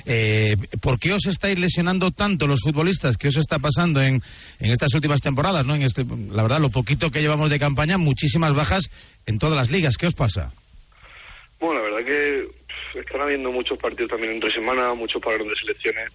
[0.07, 3.19] Eh, ¿Por qué os estáis lesionando tanto los futbolistas?
[3.19, 4.23] ¿Qué os está pasando en,
[4.59, 5.67] en estas últimas temporadas?
[5.67, 5.75] ¿no?
[5.75, 8.91] En este, la verdad, lo poquito que llevamos de campaña, muchísimas bajas
[9.27, 9.97] en todas las ligas.
[9.97, 10.53] ¿Qué os pasa?
[11.61, 12.49] Bueno, la verdad que
[12.95, 16.11] están habiendo muchos partidos también entre semana, muchos parones de selecciones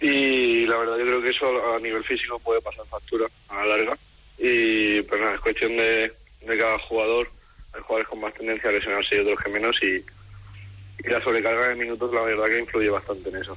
[0.00, 3.76] y la verdad yo creo que eso a nivel físico puede pasar factura a la
[3.76, 3.96] larga
[4.38, 6.12] y pues nada, es cuestión de,
[6.46, 7.28] de cada jugador,
[7.74, 9.96] hay jugadores con más tendencia a lesionarse y otros que menos y,
[11.06, 13.56] y la sobrecarga de minutos la verdad que influye bastante en eso.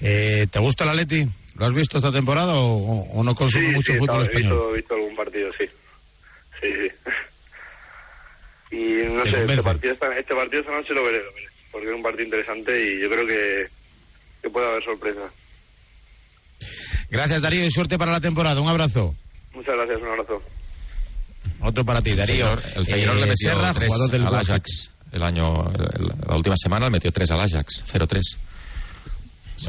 [0.00, 1.26] Eh, ¿Te gusta el Atleti?
[1.56, 4.50] ¿Lo has visto esta temporada o, no consumes Sí, mucho sí, fútbol he español?
[4.52, 5.64] visto, he visto algún partido, sí.
[6.60, 7.10] Sí, sí.
[8.72, 11.46] Y no ¿Te sé, este partido, esta, este partido esta noche lo veré, lo veré,
[11.70, 13.66] porque es un partido interesante y yo creo que,
[14.42, 15.30] que puede haber sorpresas.
[17.10, 18.60] Gracias, Darío, y suerte para la temporada.
[18.60, 19.14] Un abrazo.
[19.52, 20.42] Muchas gracias, un abrazo.
[21.60, 22.52] Otro para ti, El Darío.
[22.74, 24.90] El Feyenoord Eh, le metió Serra, tres jugador del al Ajax.
[25.12, 28.38] El año, el- la última semana le metió tres al Ajax, 0-3.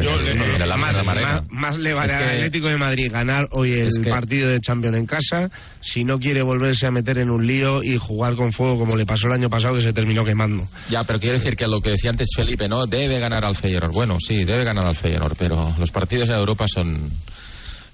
[0.01, 3.47] Yo, de la más, más- más le vale Es que- al Atlético de Madrid ganar
[3.51, 5.51] hoy el Es que- partido de Champions en casa
[5.81, 9.05] si no quiere volverse a meter en un lío y jugar con fuego como le
[9.05, 10.67] pasó el año pasado que se terminó quemando.
[10.89, 12.85] Ya, pero quiero decir que lo que decía antes Felipe, ¿no?
[12.85, 13.91] Debe ganar al Feyenoord.
[13.93, 17.09] Bueno, sí, debe ganar al Feyenoord, pero los partidos en Europa son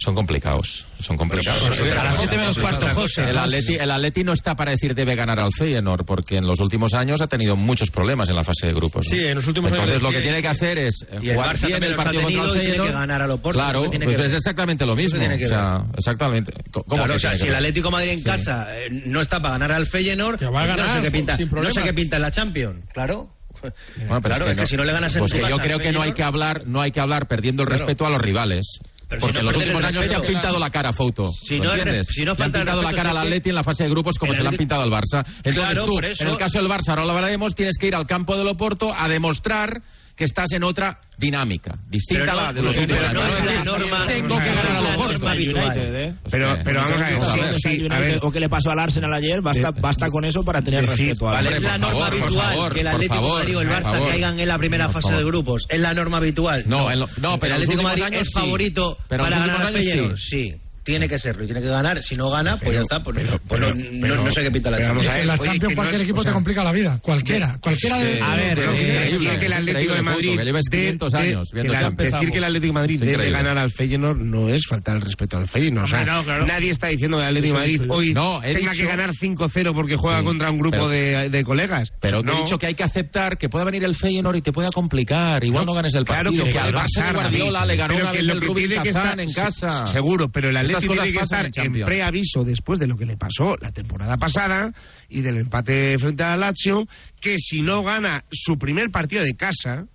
[0.01, 0.85] son complicados.
[0.99, 1.61] Son complicados.
[1.79, 3.29] A las siete menos cuarto, José.
[3.29, 6.59] El Atleti, el Atleti no está para decir debe ganar al Feyenoord, porque en los
[6.61, 9.05] últimos años ha tenido muchos problemas en la fase de grupos.
[9.05, 9.11] ¿no?
[9.11, 11.55] Sí, en los últimos Entonces años lo que tiene- que hacer es Y el jugar
[11.55, 12.87] Barça bien el los partido contra el y tiene Feyenoord.
[12.87, 15.19] que ganar al Oporto, Claro, tiene pues que es exactamente lo mismo.
[15.19, 16.53] tiene que o sea, exactamente.
[16.71, 17.55] ¿Cómo Claro, que o sea, tiene si que el?
[17.57, 18.25] Atlético Madrid en Sí.
[18.25, 21.35] casa eh, no está para ganar al Feyenoord, va a no ganar, sé qué pinta,
[21.35, 21.73] sin no problema.
[21.73, 23.29] sé qué pinta en la Champions, claro.
[23.61, 25.91] Bueno, pero claro, es que, si no le ganas en pues que yo creo que
[25.91, 27.81] no hay Feyenoord- que hablar, no hay que hablar perdiendo el Claro.
[27.85, 28.79] respeto a los rivales.
[29.09, 31.33] Pero porque si no en los últimos años te han pintado la cara, Fouto.
[31.33, 32.07] Si ¿lo no entiendes?
[32.07, 34.19] si no han falta el pintado la cara al Atleti en la fase de grupos
[34.19, 35.25] como se le han pintado al Barça.
[35.37, 38.05] Entonces Claro, tú, en el caso del Barça, ahora lo hablaremos, tienes que ir al
[38.05, 39.81] campo del Oporto a demostrar
[40.19, 43.23] que estás en otra dinámica, distinta Pero a no- la de los pero últimos no
[43.25, 45.13] es la norma- Tengo que ganar la Oporto.
[45.19, 45.31] norma.
[45.31, 46.15] United, ¿eh?
[46.29, 47.17] Pero, que- pero vamos a ver,
[47.49, 50.25] a sí, sí, a ver, o qué le pasó al Arsenal ayer, basta, basta con
[50.25, 52.81] eso para tener decir, respeto al Vale, es la por norma favor, habitual favor, que
[52.81, 55.65] el Atlético favor, Madrid o el Barça caigan en la primera Por fase de grupos.
[55.69, 56.63] Es la norma habitual.
[56.67, 58.33] No, en lo- no, pero el los Atlético Madrid años es sí.
[58.41, 60.53] favorito Pero los para ganar años sí.
[60.83, 62.01] Tiene que serlo y tiene que ganar.
[62.01, 63.03] Si no gana, pues ya está.
[63.03, 65.07] Pues, pues pero- no, no- pero- no sé qué pinta la vamos Champions.
[65.07, 66.71] a ver, en la oye, Champions no cualquier es- equipo o sea, te complica la
[66.71, 66.99] vida.
[67.01, 67.57] Cualquiera.
[67.61, 68.21] Cualquiera de...
[68.21, 71.49] A ver, es decir que el Atlético de Madrid que lleves de- 500 de- años
[71.51, 75.37] decir que el Atlético de Madrid debe ganar al Feyenoord no es faltar el respeto
[75.37, 75.85] al Feyenoord.
[75.85, 76.45] O sea, Hombre, no, claro.
[76.45, 79.95] nadie está diciendo que el Atlético de Madrid hoy tenga dicho- que ganar 5-0 porque
[79.95, 81.89] juega Sí, contra un grupo pero- de, de colegas.
[81.99, 84.51] Pero te he dicho que hay que aceptar que pueda venir el Feyenoord y te
[84.51, 85.43] pueda complicar.
[85.43, 86.43] Igual no, ganes el partido.
[86.45, 89.87] que, que al Barça Guardiola le ganó una vez el Rubin Kazán en casa.
[89.87, 91.85] Seguro, pero el Estas cosas tiene que pasan en estar en Champions.
[91.85, 94.71] preaviso después de lo que le pasó la temporada pasada
[95.09, 96.87] y del empate frente al Lazio,
[97.19, 99.85] que si no gana su primer partido de casa,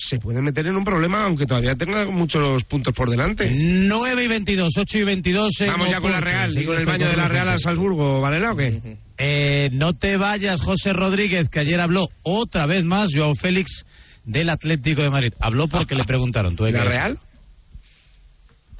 [0.00, 3.54] se puede meter en un problema, aunque todavía tenga muchos puntos por delante.
[3.54, 5.60] 9 y 22, 8 y 22.
[5.60, 6.20] en Vamos ya con la.
[6.20, 7.58] Real y con el baño de la Real a.
[7.58, 8.46] Salzburgo, ¿vale?
[8.46, 8.80] ¿O qué?
[9.18, 13.84] Eh, no te vayas, José Rodríguez, que ayer habló otra vez más, Joao Félix,
[14.24, 15.34] del Atlético de Madrid.
[15.38, 16.56] Habló porque le preguntaron.
[16.56, 17.18] ¿tú ¿La Real?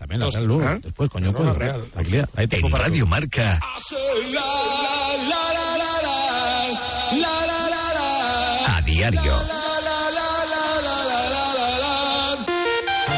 [0.01, 0.63] También la Real luego.
[0.65, 0.79] Ah.
[0.83, 1.83] Después, coño, pues, la Real.
[1.93, 2.29] tranquilidad.
[2.35, 3.05] Hay tiempo En para Radio.
[3.07, 3.61] Marca,
[8.67, 9.60] a diario.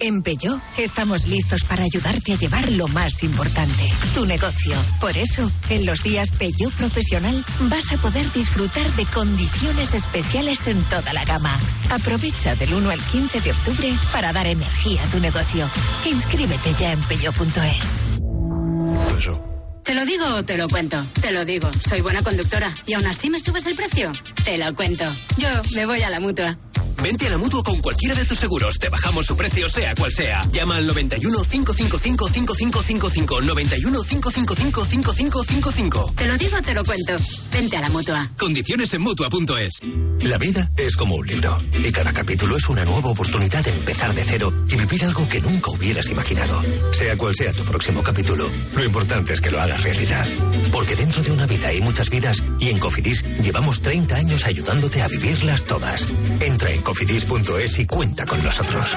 [0.00, 4.74] En Peugeot estamos listos para ayudarte a llevar lo más importante, tu negocio.
[5.00, 10.82] Por eso, en los días Peugeot Profesional vas a poder disfrutar de condiciones especiales en
[10.84, 11.58] toda la gama.
[11.90, 15.70] Aprovecha del 1 al 15 de octubre para dar energía a tu negocio.
[16.04, 18.02] Inscríbete ya en peugeot.es.
[19.84, 21.02] ¿Te lo digo o te lo cuento?
[21.20, 22.74] Te lo digo, soy buena conductora.
[22.86, 24.12] ¿Y aún así me subes el precio?
[24.44, 25.04] Te lo cuento.
[25.38, 26.58] Yo me voy a la mutua.
[27.04, 28.78] Vente a la mutua con cualquiera de tus seguros.
[28.78, 30.42] Te bajamos su precio, sea cual sea.
[30.50, 33.42] Llama al 91 555 5555.
[33.42, 36.12] 91 555 5555.
[36.16, 37.16] Te lo digo te lo cuento.
[37.52, 38.30] Vente a la mutua.
[38.38, 39.82] Condiciones en mutua.es.
[40.22, 44.14] La vida es como un libro y cada capítulo es una nueva oportunidad de empezar
[44.14, 46.62] de cero y vivir algo que nunca hubieras imaginado.
[46.92, 50.26] Sea cual sea tu próximo capítulo, lo importante es que lo hagas realidad.
[50.72, 55.02] Porque dentro de una vida hay muchas vidas y en Cofidis llevamos 30 años ayudándote
[55.02, 56.08] a vivirlas todas.
[56.40, 58.96] Entra en cofidis.es y cuenta con nosotros.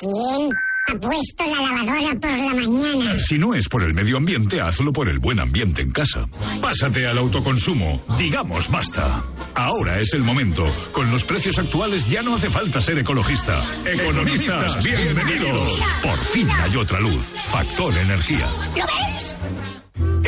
[0.00, 0.50] Bien,
[0.86, 3.18] ha puesto la lavadora por la mañana.
[3.18, 6.28] Si no es por el medio ambiente, hazlo por el buen ambiente en casa.
[6.62, 8.00] Pásate al autoconsumo.
[8.16, 9.24] Digamos basta.
[9.56, 10.72] Ahora es el momento.
[10.92, 13.60] Con los precios actuales ya no hace falta ser ecologista.
[13.84, 15.80] Economistas, bienvenidos.
[16.02, 17.32] Por fin hay otra luz.
[17.46, 18.46] Factor energía.
[18.76, 19.29] ¿Lo ves?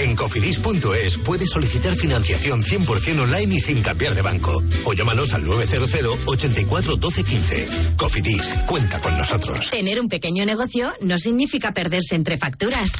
[0.02, 4.60] En cofidis.es puedes solicitar financiación 100% online y sin cambiar de banco.
[4.84, 7.68] O llámanos al 900 84 12 15.
[7.96, 9.70] Cofidis, cuenta con nosotros.
[9.70, 12.90] Tener un pequeño negocio no significa perderse entre facturas.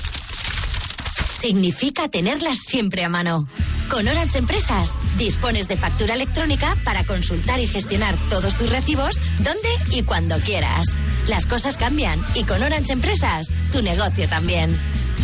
[1.34, 3.48] Significa tenerlas siempre a mano.
[3.90, 9.68] Con Orange Empresas dispones de factura electrónica para consultar y gestionar todos tus recibos donde
[9.90, 10.86] y cuando quieras.
[11.26, 14.72] Las cosas cambian y con Orange Empresas tu negocio también.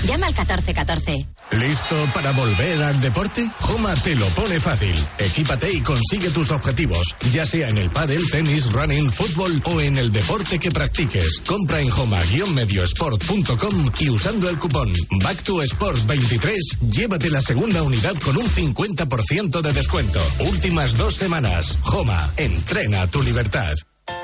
[0.06, 1.26] Llama al 1414.
[1.52, 3.50] ¿Listo para volver al deporte?
[3.61, 4.94] Joma te lo pone fácil.
[5.18, 9.96] Equípate y consigue tus objetivos, ya sea en el pádel, tenis, running, fútbol o en
[9.96, 11.40] el deporte que practiques.
[11.46, 18.14] Compra en joma-mediosport.com y usando el cupón Back to Sport 23, llévate la segunda unidad
[18.16, 20.20] con un 50% de descuento.
[20.40, 21.78] Últimas dos semanas.
[21.82, 23.74] Joma, entrena tu libertad.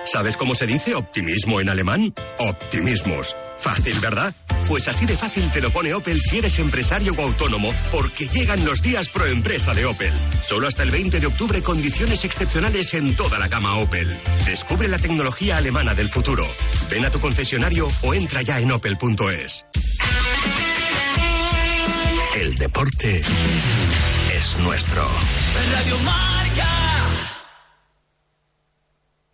[0.06, 2.14] ¿Sabes cómo se dice optimismo en alemán?
[2.38, 3.34] Optimismos.
[3.58, 4.34] Fácil, ¿verdad?
[4.68, 8.64] Pues así de fácil te lo pone Opel si eres empresario o autónomo, porque llegan
[8.64, 10.14] los días pro empresa de Opel.
[10.42, 14.18] Solo hasta el 20 de octubre condiciones excepcionales en toda la gama Opel.
[14.46, 16.46] Descubre la tecnología alemana del futuro.
[16.90, 19.64] Ven a tu concesionario o entra ya en opel.es.
[22.36, 23.22] El deporte
[24.32, 25.02] es nuestro.
[25.72, 26.93] Radio Marca.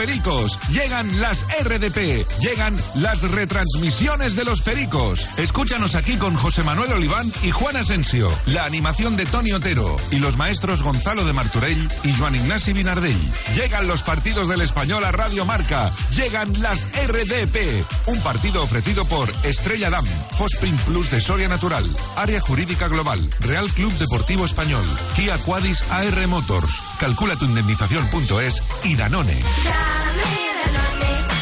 [0.00, 5.26] Pericos, llegan las RDP, llegan las retransmisiones de los Pericos.
[5.36, 10.16] Escúchanos aquí con José Manuel Oliván y Juan Asensio, la animación de Tony Otero y
[10.16, 13.20] los maestros Gonzalo de Marturell y Juan Ignasi Binardell.
[13.54, 19.30] Llegan los partidos del español a Radio Marca, llegan las RDP, un partido ofrecido por
[19.42, 20.06] Estrella Damm,
[20.38, 21.84] Fosprin Plus de Soria Natural,
[22.16, 24.84] Área Jurídica Global, Real Club Deportivo Español,
[25.14, 29.36] Kia Quadis AR Motors, calcula tu indemnización.es y Danone.
[29.90, 31.39] Quiero Danone, qué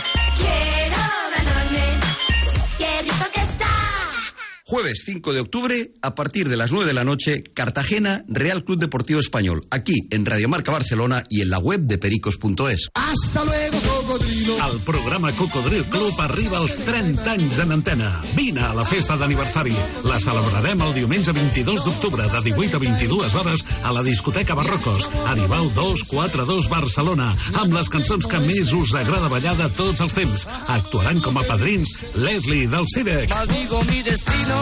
[4.70, 8.78] Jueves 5 de octubre, a partir de las 9 de la noche, Cartagena, Real Club
[8.78, 12.90] Deportivo Español, aquí en Radio Marca Barcelona y en la web de pericos.es.
[12.92, 14.57] Hasta luego, cocodrilo.
[14.70, 18.20] El programa Cocodril Club arriba als 30 anys en antena.
[18.37, 19.72] Vine a la festa d'aniversari.
[20.04, 25.09] La celebrarem el diumenge 22 d'octubre de 18 a 22 hores a la discoteca Barrocos,
[25.33, 30.44] Aribau 242 Barcelona, amb les cançons que més us agrada ballar de tots els temps.
[30.76, 34.58] Actuaran com a padrins Leslie del Cirex Maldigo mi destino.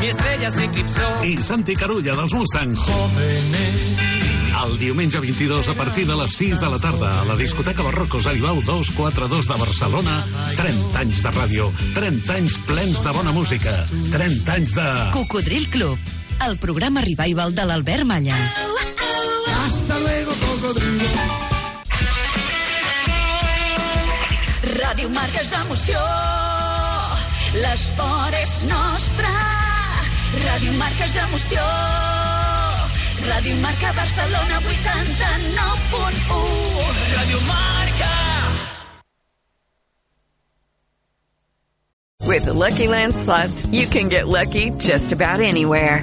[0.00, 1.24] Mi estrella se eclipsó.
[1.24, 2.72] i Santi Carulla dels Mustang.
[4.56, 8.26] El diumenge 22 a partir de les 6 de la tarda a la discoteca Barrocos
[8.26, 10.14] Aribau 242 de Barcelona
[10.56, 13.74] 30 anys de ràdio 30 anys plens de bona música
[14.12, 14.86] 30 anys de...
[15.12, 15.98] Cocodril Club,
[16.48, 18.38] el programa revival de l'Albert Malla.
[19.66, 21.10] Hasta luego, cocodrilo.
[24.80, 26.00] Ràdio Marca és emoció,
[27.62, 29.30] l'esport és nostre.
[30.44, 31.14] Ràdio Marca és
[33.26, 34.66] Ràdio Marca Barcelona 89.1.
[37.16, 38.12] Ràdio Marca.
[42.26, 46.02] With the Lucky Land slots, you can get lucky just about anywhere.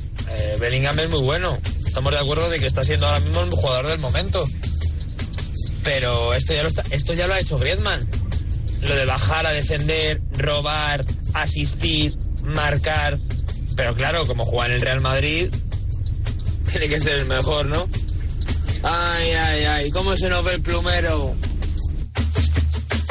[0.35, 1.57] eh, Bellingham es muy bueno.
[1.85, 4.45] Estamos de acuerdo de que está siendo ahora mismo el jugador del momento.
[5.83, 8.07] Pero esto ya lo, está- esto ya lo ha hecho Griezmann.
[8.81, 13.19] Lo de bajar a defender, robar, asistir, marcar.
[13.75, 15.49] Pero claro, como juega en el Real Madrid,
[16.71, 17.87] tiene que ser el mejor, ¿no?
[18.83, 21.35] Ay, ay, ay, ¿cómo se nos ve el plumero?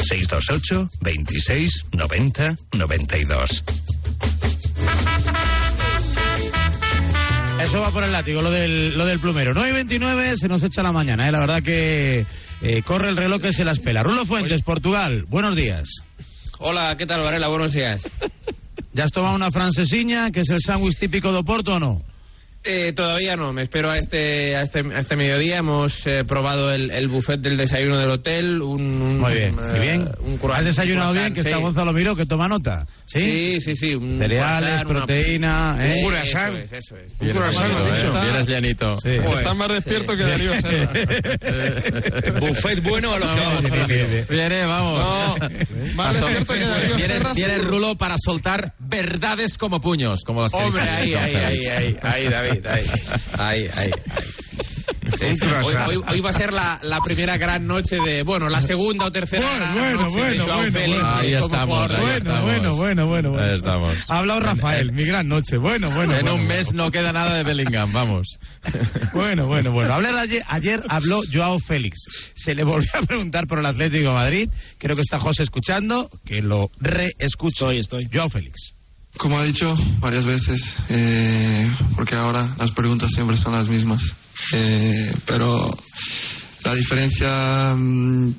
[0.08, 3.64] 628 26 90 92.
[7.62, 9.52] Eso va por el látigo, lo del, lo del plumero.
[9.54, 11.32] 9 y 29 se nos echa la mañana, ¿eh?
[11.32, 12.24] la verdad que
[12.62, 14.02] eh, corre el reloj que se las pela.
[14.02, 15.88] Rulo Fuentes, Portugal, buenos días.
[16.58, 17.48] Hola, ¿qué tal, Varela?
[17.48, 18.02] Buenos días.
[18.92, 22.02] ¿Ya has tomado una francesiña, que es el sándwich típico de Oporto o no?
[22.62, 25.58] Eh, todavía no, me espero a este, a este, a este mediodía.
[25.58, 28.60] Hemos eh, probado el, el buffet del desayuno del hotel.
[28.60, 30.08] Un, un- Muy bien, eh, muy bien.
[30.20, 31.32] un ¿Has desayunado un bien?
[31.32, 31.56] Que está.
[31.56, 32.86] Gonzalo Miró, que toma nota.
[33.12, 33.60] ¿Sí?
[33.60, 33.94] Sí, sí, sí.
[33.96, 36.02] un Cereales, una- proteína, ¿eh?
[36.04, 36.54] Un croissant.
[36.56, 37.20] Eso es, eso es.
[37.20, 37.96] Un llanito, ¿has ¿eh?
[37.96, 38.20] dicho?
[38.22, 38.96] Vienes llanito.
[39.00, 39.08] Sí.
[39.10, 40.92] Está más despierto que Darío Serra.
[42.40, 45.00] Buffet bueno a los que vamos Viene, vamos.
[45.00, 45.36] No,
[45.94, 47.70] Más despierto despierto que Darío Serra, Viene seguro.
[47.70, 50.20] Rulo para soltar verdades como puños.
[50.24, 52.84] Como las que Hombre, ahí, ahí, ahí, ahí, ahí, David, ahí,
[53.38, 53.90] ahí, ahí, ahí.
[55.10, 55.44] Sí, sí.
[55.64, 59.06] Hoy, hoy- hoy va a ser la, la primera gran noche de, bueno, la segunda
[59.06, 61.16] o tercera gran bueno, noche de bueno, Joao bueno, Félix bueno.
[61.18, 62.42] Ahí estamos, de ahí estamos.
[62.42, 63.42] Bueno, bueno, bueno, bueno.
[63.48, 63.98] Ahí estamos.
[64.08, 65.56] Ha hablado Rafael, mi gran noche.
[65.56, 66.14] Bueno, bueno.
[66.14, 66.54] en bueno, un bueno.
[66.60, 68.38] mes no queda nada de Bellingham, vamos.
[69.12, 69.92] Bueno, bueno, bueno.
[69.92, 71.98] Hablar ayer, ayer habló Joao Félix.
[72.34, 74.50] Se le volvió a preguntar por el Atlético de Madrid.
[74.78, 77.70] Creo que está José escuchando, que lo reescucho.
[77.70, 78.08] Estoy, estoy.
[78.12, 78.74] Joao Félix.
[79.16, 84.14] Como ha dicho varias veces, eh, porque ahora las preguntas siempre son las mismas.
[84.52, 85.76] Eh, pero
[86.64, 88.30] la diferencia mm,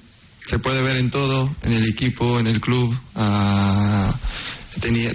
[0.48, 2.98] se puede ver en todo, en el equipo, en el club.
[3.16, 4.14] Ah,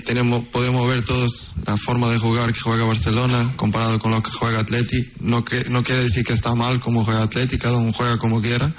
[0.05, 4.31] tenemos, podemos ver todos la forma de jugar que juega Barcelona comparado con lo que
[4.31, 4.99] juega Atleti.
[5.21, 8.41] No, que, no quiere decir que está mal como juega Atleti, cada uno juega como
[8.41, 8.73] quiera.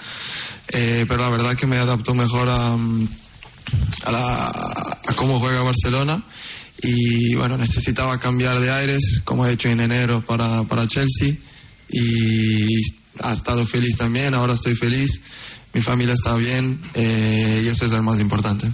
[0.70, 3.08] Eh, pero la verdad que me adapto mejor a, mm,
[4.06, 6.24] a, la- a cómo juega Barcelona
[6.82, 11.34] y bueno, necesitaba cambiar de aires como he hecho en enero para, para Chelsea
[11.90, 12.82] y
[13.22, 15.22] ha estado feliz también, ahora estoy feliz,
[15.74, 18.68] mi familia está bien eh, y eso es lo más importante.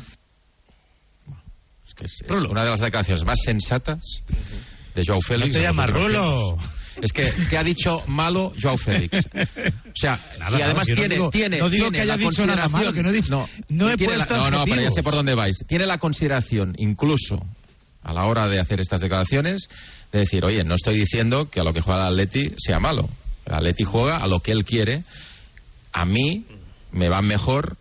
[1.88, 3.99] Es, que es- es una de las declaraciones más sensatas
[4.95, 5.47] de Joao Félix.
[5.49, 6.58] No te llamas Rulo.
[7.02, 9.17] Es que, ¿qué ha dicho malo Joao Félix?
[9.17, 12.02] O sea, Nada, y además nada, yo no tiene, digo- tiene, no digo tiene que
[12.04, 12.71] haya la dicho nada consideración...
[12.82, 15.02] malo, que no he dicho- no he tiene puesto la- No, no, pero ya sé
[15.04, 15.58] por dónde vais.
[15.67, 17.43] Tiene la consideración, incluso
[18.04, 19.70] a la hora de hacer estas declaraciones,
[20.12, 23.10] de decir, oye, no estoy diciendo que a lo que juega el Atleti sea malo.
[23.46, 25.04] El Atleti juega a lo que él quiere.
[25.92, 26.46] A mí
[26.92, 27.78] me va mejor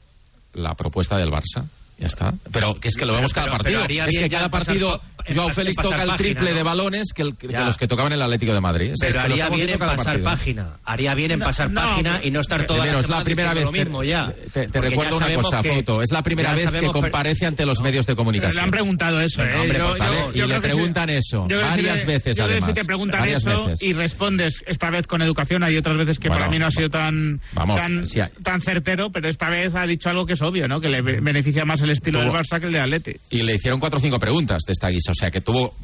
[0.54, 1.66] la propuesta del Barça.
[1.98, 2.34] Ya está.
[2.50, 3.80] Pero que es que lo vemos cada Pero- partido.
[3.86, 5.00] pero es que cada partido
[5.34, 6.56] Joao Félix toca el página, triple ¿no?
[6.56, 8.92] de balones que, el- que los que tocaban en el Atlético de Madrid.
[8.92, 10.68] Es Pero haría bien en pasar página.
[10.84, 13.54] Haría bien en pasar no, página y no estar toda Primero, la es la primera
[13.54, 14.32] vez lo mismo ya.
[14.52, 16.02] Te, te recuerdo ya una cosa, que- Foto.
[16.02, 18.56] Es la primera vez que comparece ante los medios de comunicación.
[18.56, 19.54] Le han preguntado eso, ¿eh?
[19.56, 22.72] hombre, Yo- yo- y yo le que preguntan eso varias veces, yo además.
[22.74, 23.82] te preguntan eso veces.
[23.82, 26.70] y respondes esta vez con educación, hay otras veces que Bueno, para mí no ha
[26.70, 30.34] sido tan, vamos, tan, si hay- tan certero, pero esta vez ha dicho algo que
[30.34, 30.80] es obvio, ¿no?
[30.80, 33.12] Que le be- beneficia más el estilo del Barça que el de Atleti.
[33.30, 35.11] Y le hicieron cuatro o cinco preguntas de esta guisa.
[35.12, 35.74] O sea, que tuvo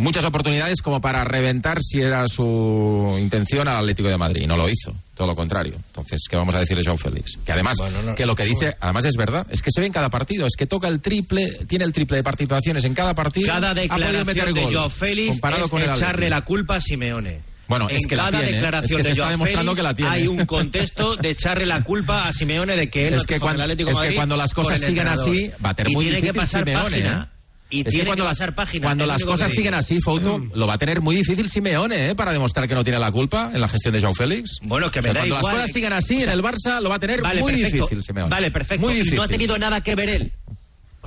[0.00, 4.42] muchas oportunidades como para reventar si era su intención al Atlético de Madrid.
[4.42, 4.94] Y no lo hizo.
[5.16, 5.74] Todo lo contrario.
[5.74, 7.38] Entonces, ¿qué vamos a decir de Joao Félix?
[7.44, 7.78] Que además,
[8.16, 10.46] que lo que dice, además es verdad, es que se ve en cada partido.
[10.46, 13.46] Es que toca el triple, tiene el triple de participaciones en cada partido.
[13.52, 13.88] Cada ha podido
[14.24, 16.30] meter declaración de Joao Félix comparado es con el echarle Atlético.
[16.30, 17.40] la culpa a Simeone.
[17.68, 18.54] Bueno, en es que la cada tiene, ¿eh?
[18.54, 20.10] declaración Es que se de está Joao demostrando Félix que la tiene.
[20.10, 23.38] hay un contexto de echarle la culpa a Simeone de que él Es no que
[23.40, 25.28] cuando- el Atlético es de que Madrid cuando las cosas entrenador.
[25.28, 27.30] así, va a tener y muy tiene que difícil pasar Simeone, página.
[27.34, 27.37] ¿eh?
[27.70, 28.86] Y Es que tiene cuando que las, pasar página.
[28.86, 32.14] cuando las que cosas siguen así, Fouto, lo va a tener muy difícil Simeone, ¿eh?
[32.14, 34.58] Para demostrar que no tiene la culpa en la gestión de Joao Félix.
[34.62, 35.44] Bueno, que O me sea, da cuando igual.
[35.52, 37.52] las cosas siguen así O sea, en el Barça, lo va a tener Vale, muy
[37.52, 37.76] perfecto.
[37.84, 38.30] difícil Simeone.
[38.30, 38.86] Vale, perfecto.
[38.86, 39.16] Muy Y difícil.
[39.16, 40.32] no ha tenido nada que ver él.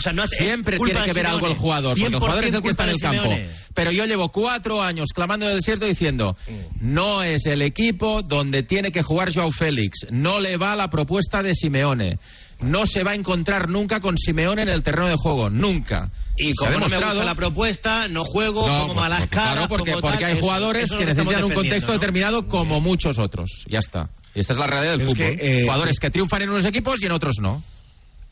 [0.01, 2.53] O sea, no ha Siempre tiene que ver algo el jugador, porque el jugador es
[2.55, 3.35] el que está en el 100% campo.
[3.75, 6.35] Pero yo llevo cuatro años clamando en el desierto diciendo,
[6.79, 11.43] no es el equipo donde tiene que jugar Joao Félix, no le va la propuesta
[11.43, 12.17] de Simeone,
[12.61, 16.09] no se va a encontrar nunca con Simeone en el terreno de juego, nunca.
[16.37, 19.27] Y Se ha como no me demostrado- gusta la propuesta, no juego, No, pues, malas
[19.27, 19.53] caras.
[19.53, 23.63] Claro, porque, porque tal, hay jugadores eso que necesitan un contexto determinado como muchos otros.
[23.69, 24.09] Ya está.
[24.33, 25.17] Y esta es la realidad del es fútbol.
[25.37, 27.61] que, eh, jugadores que triunfan en unos equipos y en otros no.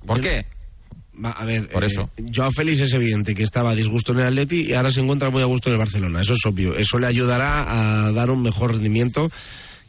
[0.05, 0.45] ¿Por Yo- qué?
[1.23, 2.09] A ver, Por eh, eso.
[2.33, 5.29] Joao Félix es evidente que estaba a disgusto en el Atleti y ahora se encuentra
[5.29, 6.21] muy a gusto en el Barcelona.
[6.21, 6.75] Eso es obvio.
[6.75, 9.29] Eso le ayudará a dar un mejor rendimiento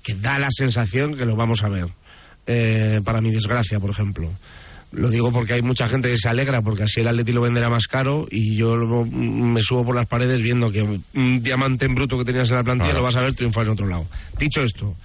[0.02, 1.86] que da la sensación que lo vamos a ver.
[2.46, 4.30] Eh, para mi desgracia, por ejemplo.
[4.92, 7.68] Lo digo porque hay mucha gente que se alegra porque así el Atleti lo venderá
[7.68, 11.84] más caro y yo lo- mm, me subo por las paredes viendo que un diamante
[11.84, 12.98] en bruto que tenías en la plantilla Claro.
[13.00, 14.04] lo vas a ver triunfar en otro lado.
[14.36, 14.96] Dicho esto,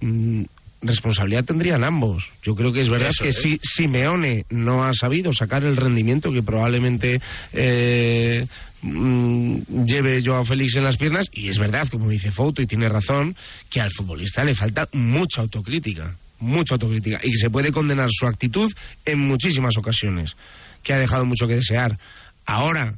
[0.00, 0.42] mm,
[0.82, 2.30] responsabilidad tendrían ambos.
[2.42, 6.32] Yo creo que es verdad Eso que si Simeone no ha sabido sacar el rendimiento
[6.32, 7.20] que probablemente
[7.52, 8.46] eh,
[8.82, 12.88] mm, lleve Joao Félix en las piernas, y es verdad, como dice Fouto, y tiene
[12.88, 13.36] razón,
[13.68, 18.26] que al futbolista le falta mucha autocrítica, mucha autocrítica, y que se puede condenar su
[18.26, 18.72] actitud
[19.04, 20.36] en muchísimas ocasiones,
[20.82, 21.98] que ha dejado mucho que desear.
[22.46, 22.94] Ahora,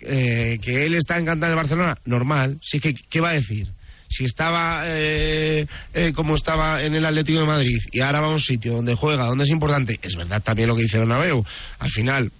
[0.00, 3.75] eh, que él está encantado en el Barcelona, normal, sí que, ¿qué va a decir?
[4.08, 8.30] Si estaba eh, eh, como estaba en el Atlético de Madrid y ahora va a
[8.30, 11.44] un sitio donde juega, donde es importante, es verdad también lo que dice Bernabéu,
[11.78, 12.30] al final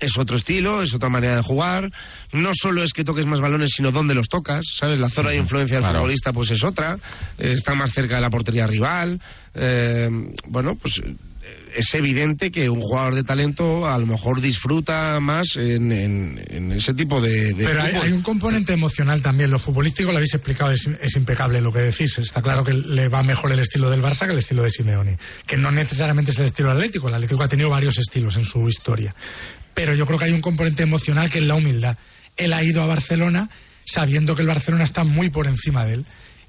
[0.00, 1.90] es otro estilo, es otra manera de jugar.
[2.32, 4.98] No solo es que toques más balones, sino dónde los tocas, ¿sabes?
[4.98, 5.98] La zona de influencia del claro.
[5.98, 6.98] futbolista pues es otra,
[7.38, 9.20] eh, está más cerca de la portería rival.
[9.54, 10.08] eh,
[10.46, 11.00] bueno, pues
[11.76, 16.72] es evidente que un jugador de talento a lo mejor disfruta más en, en- en
[16.72, 19.50] ese tipo de, de Pero hay un componente emocional también.
[19.50, 22.18] Lo futbolístico lo habéis explicado, es, es impecable lo que decís.
[22.18, 25.18] Está claro que le va mejor el estilo del Barça que el estilo de Simeone.
[25.46, 27.08] Que no necesariamente es el estilo atlético.
[27.08, 29.14] El Atlético ha tenido varios estilos en su historia.
[29.74, 31.96] Pero yo creo que hay un componente emocional que es la humildad.
[32.36, 33.48] Él ha ido a Barcelona
[33.84, 36.04] sabiendo que el Barcelona está muy por encima de él.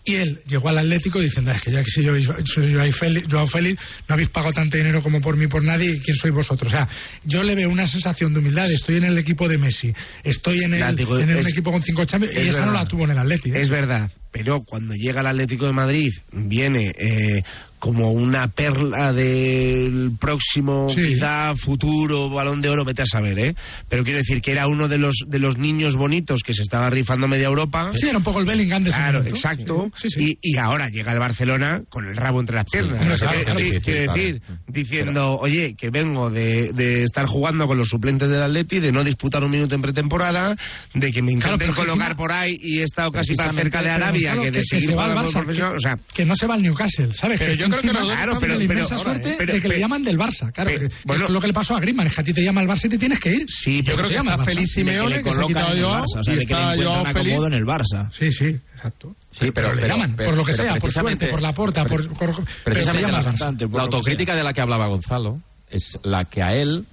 [0.05, 2.13] Y él llegó al Atlético diciendo, es que ya que si yo
[2.45, 5.91] soy Joao Félix, Joao Félix, no habéis pagado tanto dinero como por mí, por nadie,
[5.91, 6.71] ¿y quién sois vosotros?
[6.73, 6.87] O sea,
[7.25, 9.93] yo le veo una sensación de humildad, estoy en el equipo de Messi,
[10.23, 13.03] estoy en, el, en es- equipo con cinco champions, y es esa no la tuvo
[13.03, 13.55] en el Atlético.
[13.57, 17.43] Es verdad, pero cuando llega al Atlético de Madrid viene eh,
[17.79, 21.07] como una perla del próximo, Sí.
[21.13, 23.55] quizá futuro balón de oro, vete a saber, ¿eh?
[23.87, 26.89] Pero quiero decir que era uno de los, de los niños bonitos que se estaba
[26.89, 27.91] rifando media Europa.
[27.95, 29.35] Sí, era un poco el Bellingham de ese Claro, momento.
[29.35, 29.91] exacto.
[29.95, 30.37] Sí, sí.
[30.41, 32.99] Y, y ahora llega el Barcelona con el rabo entre las piernas.
[32.99, 34.13] hombre, O sea, claro, que- claro, que- quiero claro.
[34.21, 38.91] decir, diciendo, oye, que vengo de, de estar jugando con los suplentes del Atleti, de
[38.91, 40.55] no disputar un minuto en pretemporada,
[40.93, 43.81] de que me intenten que colocar encima- por ahí y he estado casi más cerca
[43.81, 46.47] de Arabia que de seguir se va al Barça, que- O sea, que no se
[46.47, 47.39] va al Newcastle, ¿sabes?
[47.39, 49.35] Pero Que yo creo que encima los dos claro, pero la pero- inmensa pero- suerte
[49.37, 51.41] pero- de que le pero- llaman del Barça, claro, pero- que- que bueno- es lo
[51.41, 52.97] que le pasó a Griezmann, es que a ti te llama el Barça y te
[52.97, 53.45] tienes que ir.
[53.49, 56.23] Sí, Yo pero creo que está feliz Simeone, que se ha quitado Joao, Barça, o
[56.23, 58.11] sea, de que le encuentran acomodo en el Barça.
[58.11, 59.15] Sí, sí, exacto.
[59.31, 62.17] Sí, pero, le llaman, por lo que sea, por suerte, por la porta, por, por-
[62.35, 66.53] pero Precisamente llama la, la autocrítica de la que hablaba Gonzalo es la que a
[66.55, 66.85] él,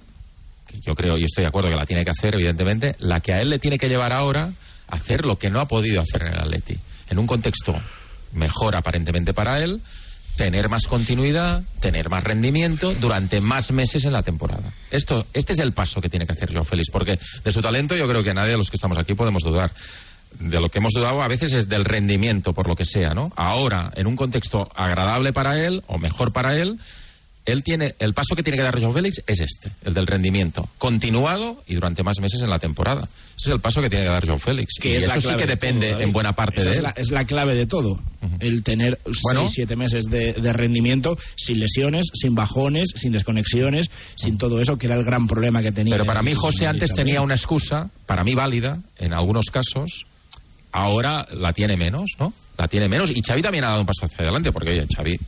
[0.67, 3.33] que yo creo y estoy de acuerdo que la tiene que hacer, evidentemente, la que
[3.33, 4.51] a él le tiene que llevar ahora
[4.89, 6.77] a hacer lo que no ha podido hacer en el Atleti.
[7.09, 7.73] en un contexto
[8.33, 9.79] mejor aparentemente para él,
[10.37, 14.71] tener más continuidad, tener más rendimiento durante más meses en la temporada.
[14.91, 17.95] Esto, este es el paso que tiene que hacer Joao Félix, porque de su talento
[17.95, 19.71] yo creo que nadie de los que estamos aquí podemos dudar.
[20.39, 23.31] De lo que hemos dudado a veces es del rendimiento, por lo que sea, ¿no?
[23.35, 26.77] Ahora, en un contexto agradable para él, o mejor para él,
[27.47, 30.69] él tiene el paso que tiene que dar Joao Félix es este, el del rendimiento,
[30.77, 33.07] continuado y durante más meses en la temporada.
[33.37, 34.73] Ese es el paso que tiene que dar Joao Félix.
[34.79, 36.77] Que y es eso sí que de depende todo, en buena parte Esa de es
[36.77, 36.83] él.
[36.83, 37.99] la, es la clave de todo.
[38.39, 39.41] El tener Bueno.
[39.41, 44.77] seis, siete meses de, de rendimiento sin lesiones, sin bajones, sin desconexiones, sin todo eso,
[44.77, 45.93] que era el gran problema que tenía.
[45.95, 47.05] Pero para mí José antes también.
[47.07, 50.05] tenía una excusa, para mí válida, en algunos casos,
[50.71, 52.33] ahora la tiene menos, ¿no?
[52.57, 55.19] La tiene menos y Xavi también ha dado un paso hacia adelante, porque oye, Xavi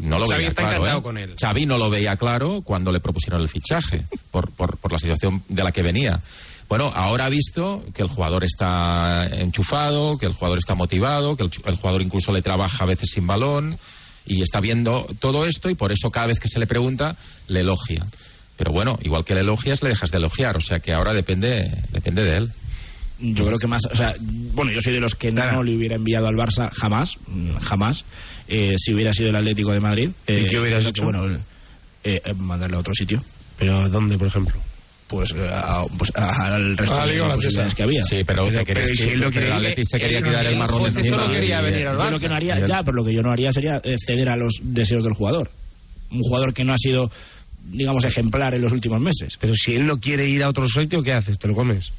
[0.00, 1.02] no lo Xavi veía está claro, encantado ¿eh?
[1.02, 1.34] con él.
[1.40, 5.42] Xavi no lo veía claro cuando le propusieron el fichaje, por, por, por la situación
[5.48, 6.20] de la que venía.
[6.68, 11.44] Bueno, ahora ha visto que el jugador está enchufado, que el jugador está motivado, que
[11.44, 13.78] el, jugador incluso le trabaja a veces sin balón
[14.26, 17.14] y está viendo todo esto y por eso cada vez que se le pregunta
[17.46, 18.04] le elogia.
[18.56, 21.84] Pero bueno, igual que le elogias, le dejas de elogiar, o sea que ahora depende,
[21.92, 22.52] depende de él.
[23.18, 25.94] Yo creo que más, o sea, bueno, yo soy de los que no le hubiera
[25.94, 27.16] enviado al Barça jamás,
[27.62, 28.04] jamás,
[28.48, 30.10] eh, si hubiera sido el Atlético de Madrid.
[30.26, 31.02] Eh, ¿Y qué hubieras que, hecho?
[31.04, 31.40] Bueno, eh,
[32.24, 33.22] eh, mandarle a otro sitio.
[33.58, 34.54] ¿Pero a dónde, por ejemplo?
[35.08, 37.34] Pues, eh, a- pues a- al resto de Holandesa.
[37.36, 38.04] posibilidades que había.
[38.04, 41.16] Sí, pero, te crees que, pero el Atleti se quería quitar el marrón de encima.
[41.32, 44.28] Yo lo que no haría, ya, pero lo que yo no haría sería eh, ceder
[44.28, 45.50] a los deseos del jugador.
[46.10, 47.10] Un jugador que no ha sido,
[47.70, 49.36] digamos, ejemplar en los últimos meses.
[49.40, 51.38] Pero si él no quiere ir a otro sitio, ¿qué haces?
[51.38, 51.90] ¿Te lo comes?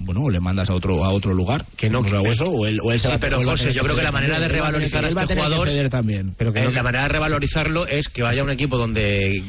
[0.00, 1.64] Bueno, o le mandas a otro a otro lugar.
[1.76, 3.72] Que no, hago eso, o él, o él se Sí, va- pero o él José,
[3.72, 6.34] yo creo que la manera de a revalorizar que- a este que jugador ceder también.
[6.38, 9.42] Pero que Eh, no- la manera de revalorizarlo es que vaya a un equipo donde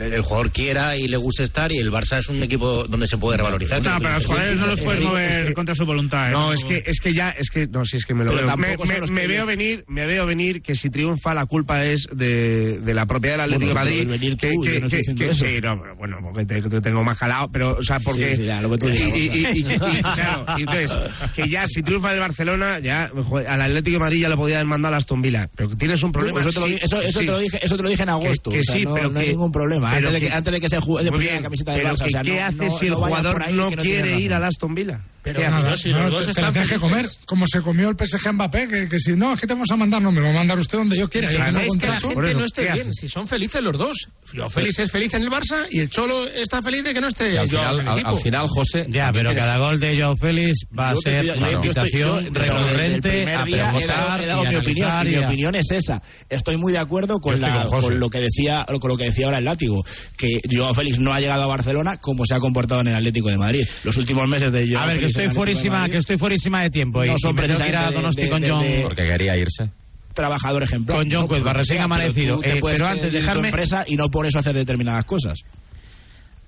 [0.00, 3.16] el jugador quiera y le guste estar y el Barça es un equipo donde se
[3.18, 3.82] puede revalorizar.
[3.82, 6.28] No, pero los jugadores no los puedes mover contra su voluntad.
[6.28, 6.32] ¿eh?
[6.32, 8.46] No, es que, es que ya, es que, no, si es que me lo Pero
[8.46, 8.56] veo.
[8.56, 12.06] Me, me- me que veo venir, me veo venir que si triunfa la culpa es
[12.12, 14.36] de, de la propiedad del Atlético Bueno, de Madrid.
[14.38, 15.44] que, tú, que- yo no estoy que- que- eso.
[15.46, 18.30] sí, no, pero bueno, porque te, te tengo más calado, pero, o sea, porque.
[18.30, 20.92] Sí, sí, ya, lo que tú digas, y, y- y- y- claro, y entonces,
[21.34, 24.56] que ya si triunfa el Barcelona, ya, joder, al Atlético de Madrid ya le podía
[24.56, 25.48] haber mandado a Aston Villa.
[25.54, 26.40] Pero que tienes un problema.
[26.40, 27.26] Eso te, lo, eso, eso sí.
[27.26, 28.50] te lo dije, eso te lo dije en agosto.
[28.50, 29.92] Que- que o sea, sí, no, pero no hay ningún problema.
[29.92, 32.06] Antes de que- que, antes de que se juegue, de bien, la camiseta del Barça.
[32.06, 35.00] o sea, ¿qué no- haces si el jugador no quiere ir al Aston Villa?
[35.26, 37.18] Pero ¿Qué nada, si los dos te, te están tienes que comer, felices.
[37.26, 39.76] como se comió el PSG Mbappé, que, que si no, es que te vamos a
[39.76, 41.32] mandar, no me lo va a mandar usted donde yo quiera.
[41.32, 42.00] Yo Claro, es que la contrato.
[42.02, 42.94] gente Por eso, no esté ¿qué bien.
[42.94, 44.08] Si son felices los dos.
[44.32, 47.08] Joao Félix es feliz en el Barça y el Cholo está feliz de que no
[47.08, 48.86] esté Sí, al, final, en el al, final, José.
[48.88, 51.46] Ya, pero cada gol de Joao Félix va a Yo te ser estoy- una yo-
[51.46, 55.10] yo yo, invitación recurrente a día he dado, preguntar he dado y mi opinión y
[55.10, 56.02] mi opinión es esa.
[56.28, 57.86] Estoy muy de acuerdo con, Yo estoy la- con José.
[57.88, 59.84] con lo que decía con lo que decía ahora el látigo,
[60.16, 63.28] que Joao Félix no ha llegado a Barcelona como se ha comportado en el Atlético
[63.28, 63.64] de Madrid.
[63.84, 67.04] Los últimos meses de Joao Félix estoy fuerísima, que estoy fuerísima de tiempo.
[67.04, 68.62] y- No y son a precisamente de- Donosti de- con de- John.
[68.62, 69.68] de- Porque quería irse.
[70.14, 70.98] trabajador ejemplar.
[70.98, 72.40] Con John No, Cuelva, que recién sea, amanecido.
[72.40, 75.40] Pero, Eh, pero antes, dejarme- empresa y no por eso hacer determinadas cosas.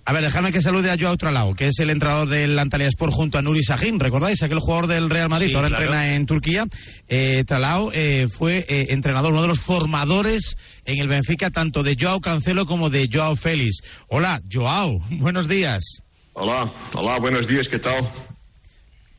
[0.06, 3.12] A ver, dejadme que salude a Joao Tralao, que es el entrenador del Antalya Sport
[3.12, 4.00] junto a Nuri Sahin.
[4.00, 4.42] ¿Recordáis?
[4.42, 5.84] Aquel jugador del Real Madrid, Sí, ahora claro.
[5.84, 6.64] entrena en Turquía.
[7.08, 10.56] Eh, Tralao eh, fue eh, entrenador, uno de los formadores
[10.86, 13.82] en el Benfica, tanto de Joao Cancelo como de Joao Félix.
[14.08, 15.84] Hola, Joao, buenos días.
[16.32, 18.02] Hola, hola, buenos días, ¿qué tal?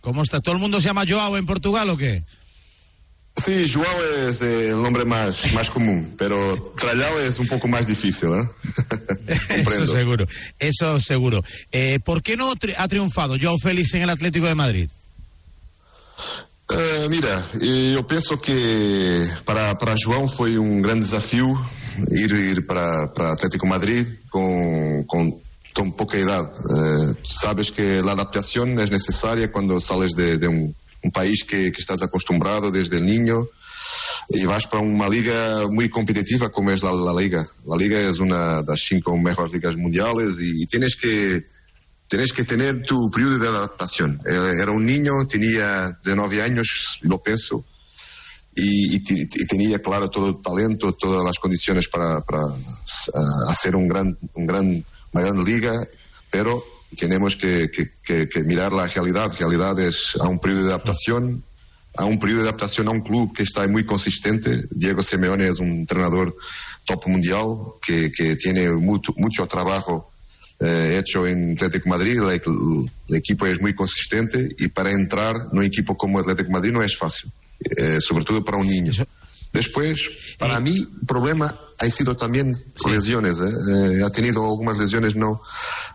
[0.02, 0.40] ¿Cómo está?
[0.40, 2.24] ¿Todo el mundo se llama Joao en Portugal o qué?
[3.36, 7.88] Sí, Joao es eh, el nombre más, más común, pero Trallao es un poco más
[7.88, 8.50] difícil, ¿eh?
[9.66, 10.28] Eso seguro,
[10.60, 11.44] eso seguro.
[11.72, 14.90] Eh, ¿Por qué no tri- ha triunfado Joao Félix en el Atlético de Madrid?
[16.72, 21.48] Eh, mira, eh, eu penso que para, para João foi um grande desafio
[22.12, 25.42] ir, ir para, para Atlético Madrid com, com
[25.80, 26.50] tão pouca idade.
[26.50, 30.74] Eh, sabes que a adaptação é necessária quando sales de, de um,
[31.06, 33.48] um país que, que estás acostumbrado desde niño
[34.36, 37.48] e vas para uma liga muito competitiva como é a La Liga.
[37.66, 41.46] La Liga é uma das cinco mejores ligas mundiales e tienes que
[42.10, 44.20] tienes que tener tu periodo de adaptación.
[44.26, 47.64] Eh, Era un niño, tenía de nueve años, lo pienso,
[48.56, 53.52] y, y ti- y tenía, claro, todo el talento, todas las condiciones para, para ah,
[53.52, 55.88] hacer un gran, un gran, una gran liga,
[56.30, 56.64] pero
[56.98, 57.70] tenemos que,
[58.46, 59.32] mirar la realidad.
[59.32, 61.44] La realidad es a un periodo de adaptación,
[61.96, 64.66] a un periodo de adaptación a un club que está muy consistente.
[64.72, 66.36] Diego Simeone es un entrenador
[66.86, 67.46] top mundial
[67.86, 70.12] que, tiene mucho, mucho trabajo
[70.60, 72.18] eh, hecho en Atlético Madrid.
[72.18, 72.42] El,
[73.08, 76.84] el equipo es muy consistente y para entrar en un equipo como Atlético Madrid no
[76.84, 77.32] es fácil,
[77.78, 78.92] eh, sobre todo para un niño.
[79.52, 80.00] Después,
[80.38, 82.52] para mí, el problema ha sido también
[82.88, 83.40] lesiones.
[83.40, 83.50] ¿eh?
[84.00, 85.42] Eh, ha tenido algunas lesiones, no,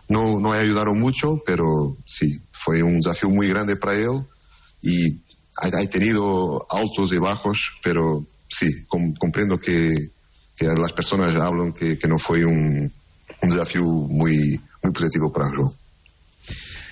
[0.09, 4.25] no, no ayudaron mucho, pero sí, fue un desafío muy grande para él
[4.81, 5.21] y
[5.61, 10.11] ha, ha tenido altos y bajos, pero sí, com- comprendo que,
[10.55, 12.91] que las personas hablan que, que no fue un,
[13.41, 15.71] un desafío muy, muy positivo para João.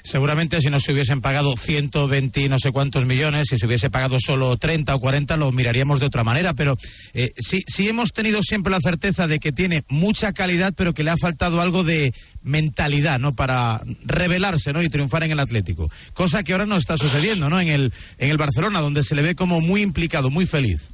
[0.04, 3.90] Seguramente si no se hubiesen pagado 120 y no sé cuántos millones, si se hubiese
[3.90, 6.54] pagado solo 30 o 40, lo miraríamos de otra manera.
[6.54, 6.78] Pero
[7.14, 11.04] eh, sí, sí hemos tenido siempre la certeza de que tiene mucha calidad, pero que
[11.04, 13.34] le ha faltado algo de mentalidad, ¿no?
[13.34, 14.84] Para revelarse, ¿no?
[14.84, 15.90] Y triunfar en el Atlético.
[16.14, 17.62] Cosa que ahora no está sucediendo, ¿no?
[17.62, 20.92] En el, en el Barcelona, donde se le ve como muy implicado, muy feliz.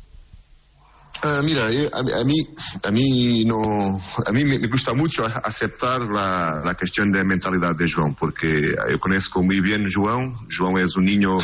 [1.22, 2.36] Ah, mira, yo- a, a mí,
[2.84, 7.88] a mí no, a mí me, gusta mucho aceptar la, la cuestión de mentalidad de
[7.88, 10.32] João, porque yo conozco muy bien João.
[10.48, 11.38] João es un niño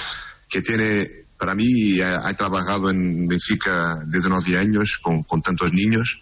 [0.50, 6.22] que tiene, para mí, ha, ha trabajado en Benfica 19 años con, con tantos niños,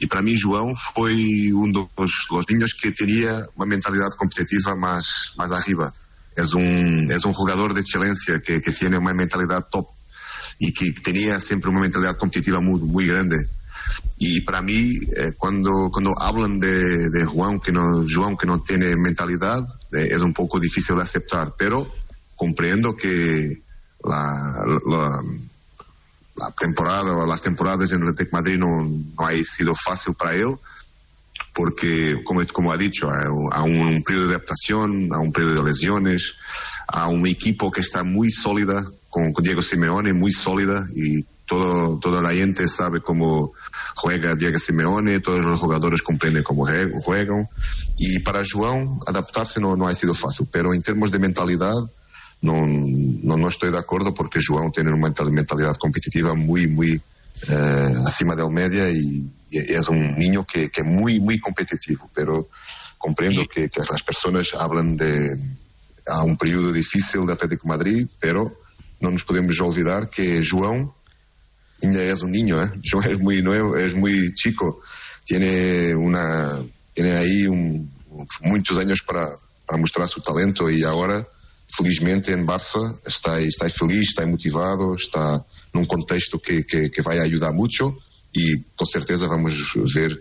[0.00, 1.14] y para mí João fue
[1.52, 5.92] uno de los niños que tenía una mentalidad competitiva más, más arriba.
[6.34, 9.86] Es un, es un jugador de excelencia que, que tiene una mentalidad top
[10.58, 13.36] y que tenía siempre una mentalidad competitiva muy, muy grande.
[14.18, 18.60] Y para mí, eh, cuando, cuando hablan de, de Juan, que no, João que no
[18.62, 21.90] tiene mentalidad, eh, es un poco difícil de aceptar, pero
[22.34, 23.62] comprendo que
[24.04, 25.22] la, la,
[26.36, 30.56] la temporada las temporadas en el de Madrid no, no ha sido fácil para él,
[31.54, 35.70] porque, como, como ha dicho, a, a un periodo de adaptación, a un periodo de
[35.70, 36.34] lesiones,
[36.86, 41.98] a un equipo que está muy sólida, con, con Diego Simeone, muy sólida, y todo,
[41.98, 43.52] toda la gente sabe cómo
[43.96, 47.48] juega Diego Simeone, todos los jugadores comprenden cómo jue- juegan,
[47.96, 51.72] y para João adaptarse no, no ha sido fácil, pero en términos de mentalidad,
[52.42, 57.00] no, no, no estoy de acuerdo porque João tiene una mental- mentalidad competitiva muy, muy
[57.48, 62.48] eh, acima del media y, y es un niño que, que muy, muy competitivo, pero
[62.98, 65.36] comprendo que, que las personas hablan de
[66.06, 68.58] a un periodo difícil de Atlético Madrid, pero
[69.00, 70.92] no nos podemos olvidar que João
[71.82, 72.70] ainda es un niño, ¿eh?
[72.82, 74.80] João es muy nuevo, es muy chico,
[75.24, 76.62] tiene una,
[76.94, 77.88] tiene ahí un-
[78.42, 81.26] muchos años para, para mostrar su talento y ahora,
[81.68, 87.18] felizmente en Barça, está, está feliz, está motivado, está num contexto que, que, que vai
[87.20, 87.98] ayudar mucho
[88.32, 89.52] y con certeza vamos
[89.94, 90.16] ver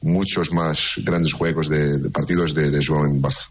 [0.00, 3.50] muchos más grandes juegos de, de partidos de, de João en Barça.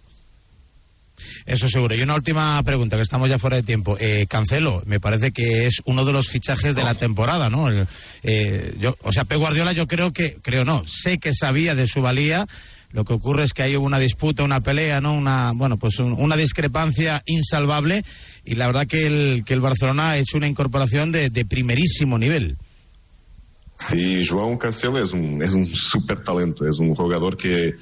[1.46, 1.94] Eso seguro.
[1.96, 3.98] Y una última pregunta, que estamos ya fuera de tiempo.
[4.00, 7.68] Eh, Cancelo, me parece que es uno de los fichajes de la temporada, ¿no?
[7.68, 7.88] El,
[8.24, 11.88] eh, yo, o sea, Pep Guardiola yo creo que, creo no, sé que sabía de
[11.88, 12.48] su valía.
[12.92, 15.14] Lo que ocurre es que hay una disputa, una pelea, ¿no?
[15.14, 18.04] Una, bueno, pues un- una discrepancia insalvable.
[18.46, 22.18] Y la verdad que el, que el Barcelona ha hecho una incorporación de, de primerísimo
[22.20, 22.56] nivel.
[23.90, 27.76] Sí, João Cancelo es un, es un super talento, es un jugador que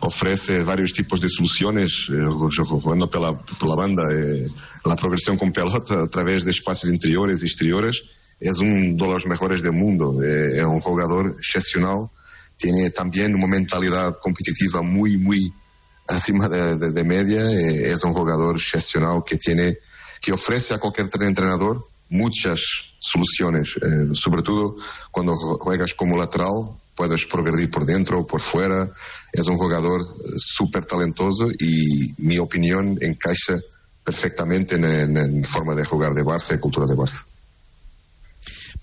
[0.00, 2.24] ofrece varios tipos de soluciones, eh,
[2.66, 4.44] jugando pela, pela banda, eh,
[4.84, 8.02] la progresión con pelota a través de espacios interiores y exteriores,
[8.38, 12.10] es uno de los mejores del mundo, eh, es un jugador excepcional,
[12.56, 15.52] tiene también una mentalidad competitiva muy, muy
[16.08, 19.78] acima de, de- de media, eh, es un jugador excepcional que tiene,
[20.20, 22.60] que ofrece a cualquier tre- entrenador muchas
[22.98, 24.76] soluciones, eh, sobre todo
[25.10, 28.90] cuando ju- juegas como lateral, puedes progredir por dentro o por fuera,
[29.32, 33.60] es un jugador eh, súper talentoso y mi opinión encaixa
[34.04, 37.24] perfectamente en, en- en forma de jugar de Barça y cultura de Barça.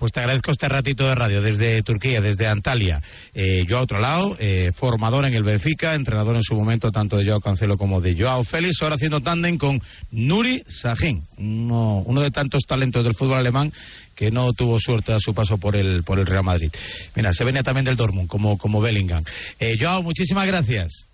[0.03, 3.01] Pues te agradezco este ratito de radio desde Turquía, desde Antalya.
[3.33, 7.15] Eh, yo a otro lado, eh, formador en el Benfica, entrenador en su momento tanto
[7.15, 9.81] de Joao Cancelo como de Joao Félix, ahora haciendo tándem con
[10.11, 13.71] Nuri Sahin, uno, uno de tantos talentos del fútbol alemán
[14.13, 16.69] que no tuvo suerte a su paso por el, por el Real Madrid.
[17.15, 19.23] Mira, se venía también del Dortmund, como, como Bellingham.
[19.57, 21.07] Eh, Joao, muchísimas gracias.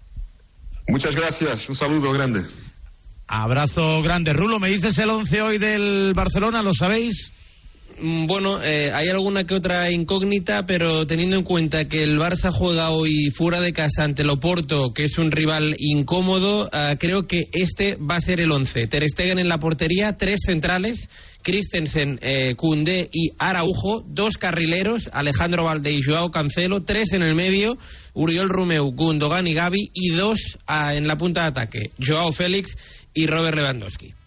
[0.87, 2.43] Muchas gracias, un saludo grande.
[3.27, 4.33] Abrazo grande.
[4.33, 6.63] Rulo, ¿me dices el 11 hoy del Barcelona?
[6.63, 7.33] ¿Lo sabéis?
[8.02, 12.52] Mm, Bueno, eh, hay alguna que otra incógnita, pero teniendo en cuenta que el Barça
[12.52, 17.28] juega hoy fuera de casa ante el Oporto, que es un rival incómodo, ah, creo
[17.28, 18.88] que este va a ser el 11.
[18.88, 21.10] Ter Stegen en la portería, tres centrales,
[21.41, 22.56] Christensen, eh,
[23.12, 27.78] y Araujo, dos carrileros, Alejandro Valde y Joao Cancelo, tres en el medio,
[28.14, 32.78] Uriol Rumeu, Gundogan y Gavi, y dos ah, en la punta de ataque, Joao Félix
[33.14, 34.18] y Robert Lewandowski.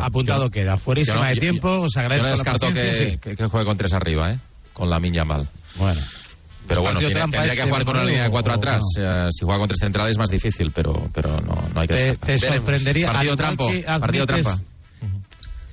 [0.00, 3.18] Apuntado queda, fuerísima Yo no- de yo- tiempo, os Yo no la descarto paciencia, que,
[3.18, 4.38] que, que juegue con tres arriba, ¿eh?
[4.72, 5.48] Con la miña mal.
[5.76, 6.00] Bueno.
[6.66, 8.52] Pero bueno, Partido tiene- trampa tendría este que jugar de con una línea de cuatro
[8.52, 8.82] o atrás.
[8.96, 9.02] no?
[9.04, 11.94] Eh, si juega con tres centrales es más difícil, pero, pero no, no hay que
[11.94, 12.26] Te, descartar.
[12.26, 13.12] te sorprendería.
[13.12, 13.68] Partido trampo.
[13.68, 14.71] que Partido admites- trampa.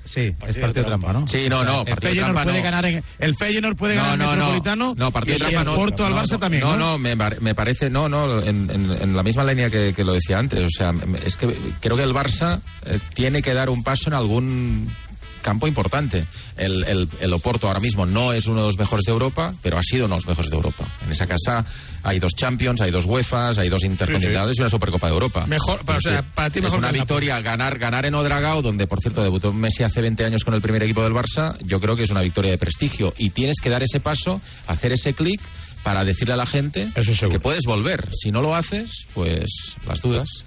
[0.10, 1.28] Sí, es partido trampa, ¿no?
[1.28, 2.64] Sí, no, no, El Feyenoord trampa puede no.
[2.64, 4.32] ganar en, el Feyenoord puede No, ganar en no, no.
[4.32, 5.76] Metropolitano No, partido y trampa el no.
[5.76, 6.72] Porto al No, Barça no, también, ¿no?
[6.72, 9.94] No, no, me, par- me parece, no, no, en, en- en la misma línea que,
[9.94, 10.66] que lo decía antes.
[10.66, 11.48] O sea, me- es que
[11.80, 14.90] creo que el Barça eh, tiene que dar un paso en algún
[15.42, 16.26] campo importante.
[16.58, 19.78] El, el, el Oporto ahora mismo no es uno de los mejores de Europa, pero
[19.78, 20.86] ha sido uno de los mejores de Europa.
[21.06, 21.66] En esa casa
[22.04, 25.46] hay dos Champions, hay dos UEFAs, hay dos Intercontinentales y una Supercopa de Europa.
[25.48, 28.16] Mejor, para, o sea, para ti es mejor una que el victoria, ganar, ganar en
[28.16, 31.58] Odragao, donde por cierto debutó Messi hace 20 años con el primer equipo del Barça,
[31.62, 33.14] yo creo que es una victoria de prestigio.
[33.18, 35.42] Y tienes que dar ese paso, hacer ese clic
[35.84, 36.90] para decirle a la gente
[37.30, 38.10] que puedes volver.
[38.14, 40.44] Si no lo haces, pues las dudas.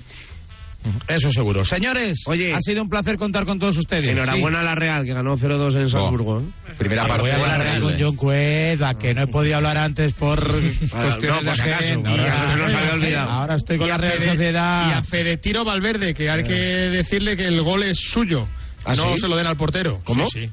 [1.08, 1.64] Eso seguro.
[1.64, 2.52] Señores, Oye.
[2.54, 4.08] ha sido un placer contar con todos ustedes.
[4.10, 6.40] Enhorabuena a la Real, que ganó 0-2 en Salzburgo.
[6.40, 6.42] ¿eh?
[6.78, 11.22] Primera Voy a hablar con John Cueva, que no he podido hablar antes por cuestiones
[11.22, 11.52] no,
[12.02, 13.30] de Ahora, acaso se nos había olvidado.
[13.30, 14.88] ahora estoy con Y la Real Fede- Sociedad.
[14.88, 18.46] Y a Fedetiro Valverde, que hay que decirle que el gol es suyo.
[18.84, 19.20] ¿Ah, no sí?
[19.20, 20.00] se lo den al portero.
[20.04, 20.26] ¿Cómo?
[20.26, 20.50] Sí, sí.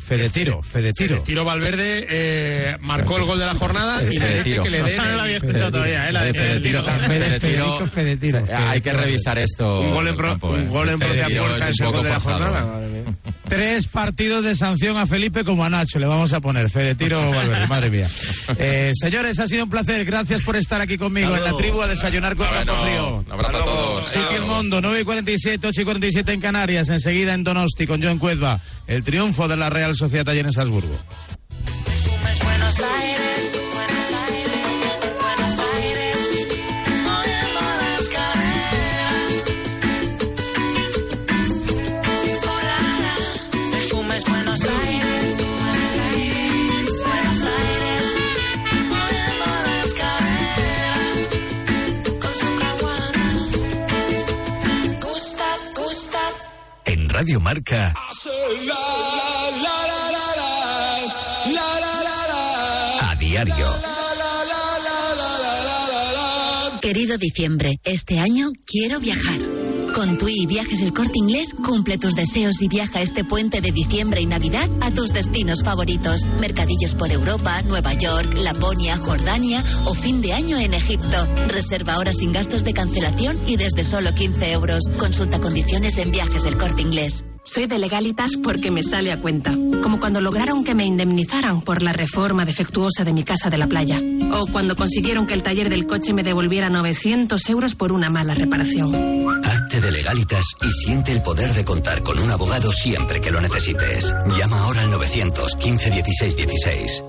[0.00, 1.22] Fedetiro, Fedetiro.
[1.22, 4.62] Tiro Valverde eh, marcó el gol de la jornada y merece Fedetiro.
[4.62, 4.80] que le.
[4.90, 6.12] Esa no la había escuchado todavía, ¿eh?
[6.12, 6.84] La de Fedetiro.
[6.84, 7.86] Fedetiro.
[7.86, 8.38] Fedetiro.
[8.40, 9.80] Eh, Hay que revisar esto.
[9.80, 10.66] Un gol en, pro- un eh.
[10.68, 12.60] gol en propia Fedetiro puerta es un gol de la jornada.
[12.60, 12.64] eh.
[12.64, 13.14] madre mía.
[13.48, 15.98] Tres partidos de sanción a Felipe como a Nacho.
[15.98, 18.08] Le vamos a poner Fedetiro Valverde, madre mía.
[18.58, 20.04] Eh, señores, ha sido un placer.
[20.04, 23.24] Gracias por estar aquí conmigo en la tribu a desayunar con Campo Frío.
[23.26, 24.04] un abrazo a todos.
[24.06, 26.88] City El Mundo, 9 y 47, 8 y 47 en Canarias.
[26.88, 28.60] Enseguida en Donosti con John Cuezba.
[28.86, 30.94] El triunfo de la Real Sociedad allí en Salzburgo.
[32.42, 34.10] Buenos Aires, Buenos
[66.82, 69.38] Querido diciembre, este año quiero viajar.
[69.94, 73.72] Con TUI y Viajes El Corte Inglés, cumple tus deseos y viaja este puente de
[73.72, 76.26] diciembre y Navidad a tus destinos favoritos.
[76.38, 81.26] Mercadillos por Europa, Nueva York, Laponia, Jordania o fin de año en Egipto.
[81.48, 84.84] Reserva ahora sin gastos de cancelación y desde solo 15 euros.
[84.98, 87.24] Consulta condiciones en Viajes El Corte Inglés.
[87.52, 89.50] Soy de legalitas porque me sale a cuenta.
[89.82, 93.66] Como cuando lograron que me indemnizaran por la reforma defectuosa de mi casa de la
[93.66, 94.00] playa.
[94.32, 98.34] O cuando consiguieron que el taller del coche me devolviera 900 euros por una mala
[98.34, 98.94] reparación.
[99.44, 103.40] Hazte de legalitas y siente el poder de contar con un abogado siempre que lo
[103.40, 104.14] necesites.
[104.38, 107.02] Llama ahora al 915 16 16.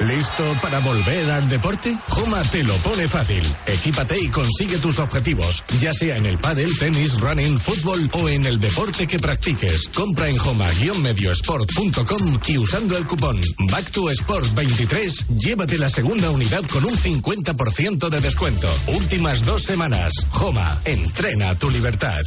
[0.00, 1.98] ¿Listo para volver al deporte?
[2.08, 3.42] Joma te lo pone fácil.
[3.66, 8.46] Equípate y consigue tus objetivos, ya sea en el pádel, tenis, running, fútbol o en
[8.46, 9.88] el deporte que practiques.
[9.88, 13.40] Compra en joma-mediosport.com y usando el cupón
[13.70, 18.68] Back to Sport 23, llévate la segunda unidad con un 50% de descuento.
[18.86, 20.12] Últimas dos semanas.
[20.30, 22.22] Joma, entrena tu libertad.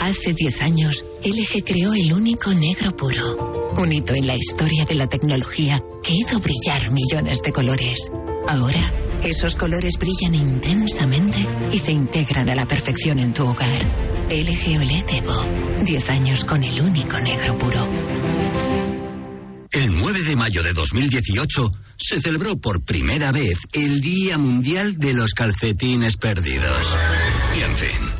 [0.00, 3.72] Hace 10 años, LG creó el único negro puro.
[3.76, 8.10] Un hito en la historia de la tecnología que hizo brillar millones de colores.
[8.48, 13.82] Ahora, esos colores brillan intensamente y se integran a la perfección en tu hogar.
[14.30, 15.44] LG OLED Evo.
[15.84, 17.86] 10 años con el único negro puro.
[19.72, 25.12] El 9 de mayo de 2018 se celebró por primera vez el Día Mundial de
[25.12, 26.86] los Calcetines Perdidos.
[27.56, 28.19] Y en fin,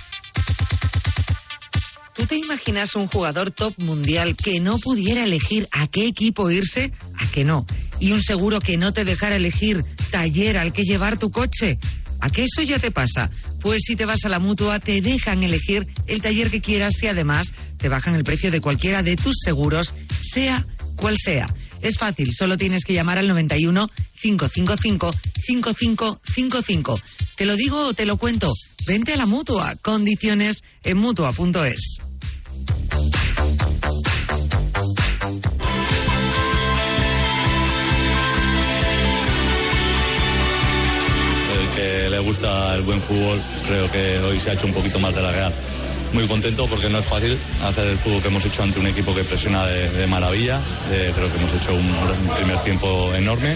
[2.31, 6.93] ¿Tú te imaginas un jugador top mundial que no pudiera elegir a qué equipo irse?
[7.17, 7.65] ¿A que no?
[7.99, 11.77] ¿Y un seguro que no te dejara elegir taller al que llevar tu coche?
[12.21, 13.31] ¿A qué eso ya te pasa?
[13.59, 17.07] Pues si te vas a la mutua, te dejan elegir el taller que quieras y
[17.07, 20.65] además te bajan el precio de cualquiera de tus seguros, sea
[20.95, 21.53] cual sea.
[21.81, 23.89] Es fácil, solo tienes que llamar al 91
[24.21, 25.11] 555
[25.43, 27.01] 5555.
[27.35, 28.53] ¿Te lo digo o te lo cuento?
[28.87, 29.75] Vente a la mutua.
[29.81, 32.10] Condiciones en mutua.es.
[41.53, 44.99] El que le gusta el buen fútbol, creo que hoy se ha hecho un poquito
[44.99, 45.53] más de la Real.
[46.13, 49.15] Muy contento porque no es fácil hacer el fútbol que hemos hecho ante un equipo
[49.15, 50.59] que presiona de, maravilla.
[50.89, 53.55] Creo que hemos hecho un, un primer tiempo enorme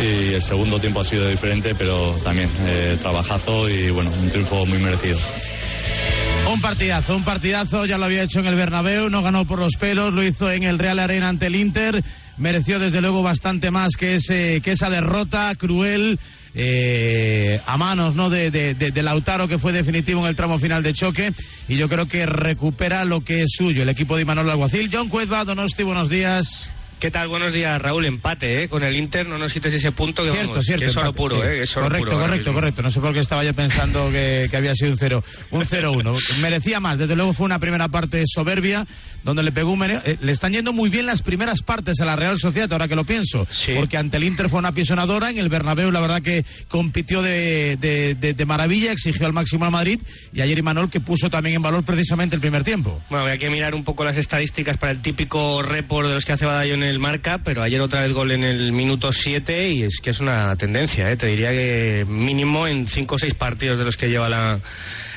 [0.00, 4.66] y el segundo tiempo ha sido diferente, pero también eh, trabajazo y bueno, un triunfo
[4.66, 5.18] muy merecido.
[6.48, 9.76] Un partidazo, un partidazo, ya lo había hecho en el Bernabéu, no ganó por los
[9.76, 12.04] pelos, lo hizo en el Real Arena ante el Inter,
[12.36, 16.20] mereció desde luego bastante más que, ese, que esa derrota cruel
[16.54, 18.30] eh, a manos ¿no?
[18.30, 21.28] De, Lautaro, que fue definitivo en el tramo final de choque,
[21.68, 24.88] y yo creo que recupera lo que es suyo, el equipo de Imanol Alguacil.
[24.92, 26.70] John Cuezba, Donosti, buenos días.
[26.98, 27.28] ¿Qué tal?
[27.28, 28.06] Buenos días, Raúl.
[28.06, 28.68] Empate, ¿eh?
[28.70, 30.80] Con el Inter no nos quites ese punto que, Cierto, vamos, cierto.
[30.80, 31.42] que es oro puro, sí.
[31.46, 31.62] ¿eh?
[31.62, 32.82] Es oro correcto, puro correcto, correcto.
[32.82, 36.38] No sé por qué estaba yo pensando que, que había sido un 0 un 0-1.
[36.40, 36.98] Merecía más.
[36.98, 38.86] Desde luego fue una primera parte soberbia,
[39.22, 40.00] donde le pegó un meneo.
[40.06, 42.96] Eh, le están yendo muy bien las primeras partes a la Real Sociedad, ahora que
[42.96, 43.46] lo pienso.
[43.76, 45.28] Porque ante el Inter fue una pisonadora.
[45.28, 49.66] En el Bernabéu, la verdad que compitió de, de, de- de maravilla, exigió al máximo
[49.66, 50.00] al Madrid.
[50.32, 53.02] Y ayer Imanol, que puso también en valor precisamente el primer tiempo.
[53.10, 56.32] Bueno, había que mirar un poco las estadísticas para el típico report de los que
[56.32, 59.82] hace Badayo en el marca, pero ayer otra vez gol en el minuto 7 y
[59.82, 61.16] es que es una tendencia, ¿eh?
[61.16, 64.60] te diría que mínimo en 5 o 6 partidos de los que lleva la,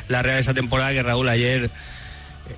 [0.07, 1.70] la Real esta temporada, que Raúl ayer eh,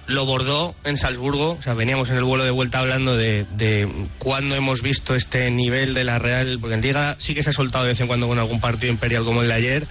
[0.08, 3.88] lo bordó en Salzburgo, o sea, veníamos en el vuelo de vuelta hablando de, de
[4.18, 7.54] cuándo hemos visto este nivel de la Real, porque en Liga sí que se ha
[7.54, 9.88] soltado de vez en cuando con algún partido imperial como el de ayer,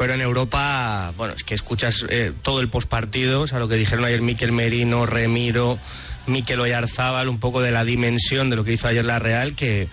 [0.00, 3.74] pero en Europa, bueno, es que escuchas eh, todo el postpartido, o sea, lo que
[3.74, 5.78] dijeron ayer Miquel Merino, Remiro,
[6.26, 9.88] Miquel Oyarzábal, un poco de la dimensión de lo que hizo ayer la Real, que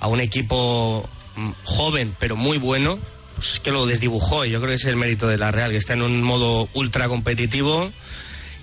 [0.00, 2.98] a un equipo mm, joven pero muy bueno,
[3.34, 5.72] pues es que lo desdibujó y yo creo que es el mérito de la Real,
[5.72, 7.90] que está en un modo ultra competitivo,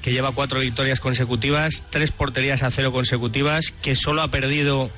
[0.02, 4.90] que lleva cuatro victorias consecutivas, tres porterías a cero consecutivas, que solo ha perdido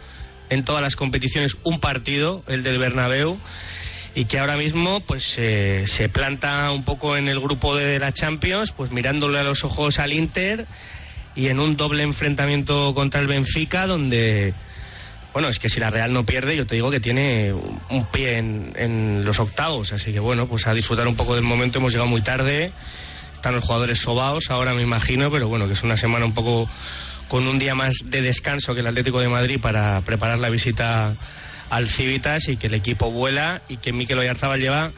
[0.49, 3.38] en todas las competiciones un partido, el del Bernabéu,
[4.16, 8.14] y que ahora mismo pues eh, se planta un poco en el grupo de la
[8.14, 10.68] Champions, pues mirándole a los ojos al Inter
[11.36, 14.53] y en un doble enfrentamiento contra el Benfica donde
[15.34, 18.38] bueno, es que si la Real no pierde, yo te digo que tiene un- pie
[18.38, 22.07] en, los octavos, así que bueno, pues a disfrutar un poco del momento, hemos llegado
[22.07, 22.71] muy tarde,
[23.34, 26.69] están los jugadores sobaos ahora me imagino, pero bueno, que es una semana un poco
[27.27, 31.15] con un día más de descanso que el Atlético de Madrid para preparar la visita
[31.71, 34.91] al Civitas y que el equipo vuela y que Mikel Oyarzábal lleva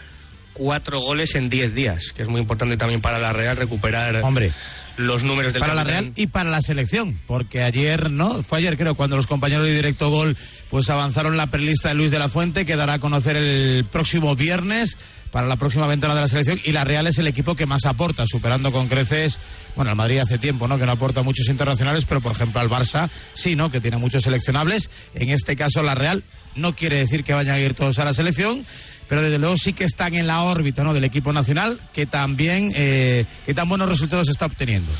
[0.52, 4.52] cuatro goles en diez días, que es muy importante también para la Real recuperar Hombre.
[4.98, 5.84] Los números del para la.
[5.84, 8.44] Real y para la selección, porque ayer, ¿no?
[8.44, 10.38] Fue ayer creo cuando los compañeros de Directo Gol
[10.70, 14.36] pues avanzaron la prelista de Luis de la Fuente, que dará a conocer el próximo
[14.36, 14.98] viernes
[15.32, 17.86] para la próxima ventana de la selección y la Real es el equipo que más
[17.86, 19.38] aporta, superando con creces,
[19.76, 20.78] bueno, el Madrid hace tiempo, ¿no?
[20.78, 23.70] Que no aporta muchos internacionales, pero por ejemplo al Barça sí, ¿no?
[23.70, 24.90] Que tiene muchos seleccionables.
[25.14, 26.24] En este caso la Real
[26.56, 28.66] no quiere decir que vayan a ir todos a la selección,
[29.08, 30.94] pero desde luego sí que están en la órbita, ¿no?
[30.94, 34.92] Del equipo nacional, que también, eh, que tan buenos resultados está obteniendo.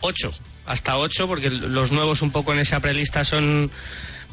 [0.00, 0.32] Ocho,
[0.66, 3.70] hasta ocho, porque los nuevos un poco en esa prelista son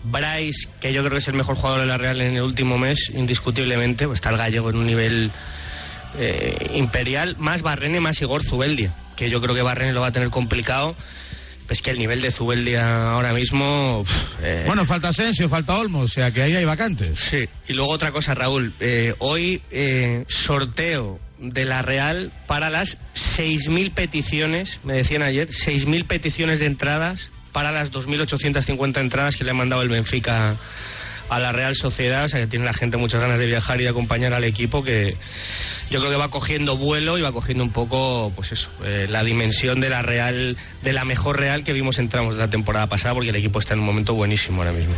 [0.04, 2.78] Bryce, que yo creo que es el mejor jugador de la Real en el último
[2.78, 5.32] mes, indiscutiblemente, pues está el gallego en un nivel
[6.20, 10.12] eh, imperial, más Barrene, más Igor Zubeldia, que yo creo que Barrene lo va a
[10.12, 10.96] tener complicado.
[11.68, 14.04] Pues que el nivel de Zubeldia ahora mismo...
[14.44, 17.20] eh, Bueno, falta Asensio, falta Olmo, o sea que ahí hay vacantes.
[17.20, 18.74] Sí, y luego otra cosa, Raúl.
[18.80, 26.06] Eh, hoy eh, sorteo de la Real para las 6.000 peticiones, me decían ayer, 6.000
[26.06, 30.56] peticiones de entradas para las 2.850 entradas que le ha mandado el Benfica
[31.30, 33.84] a la Real Sociedad, o sea que tiene la gente muchas ganas de viajar y
[33.84, 35.16] de acompañar al equipo que
[35.90, 39.24] yo creo que va cogiendo vuelo y va cogiendo un poco, pues eso, eh, la
[39.24, 42.88] dimensión de la Real, de la mejor Real que vimos en tramos de la temporada
[42.88, 44.96] pasada, porque el equipo está en un momento buenísimo ahora mismo.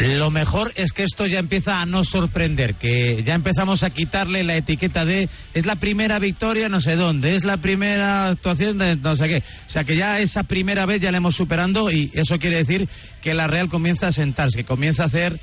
[0.00, 4.42] Lo mejor es que esto ya empieza a no sorprender, que ya empezamos a quitarle
[4.42, 8.96] la etiqueta de es la primera victoria no sé dónde, es la primera actuación de
[8.96, 9.42] no sé qué.
[9.66, 12.88] O sea que ya esa primera vez ya la hemos superando y eso quiere decir
[13.20, 15.38] que la Real comienza a sentarse, que comienza a hacer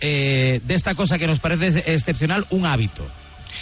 [0.00, 3.06] eh, de esta cosa que nos parece excepcional un hábito.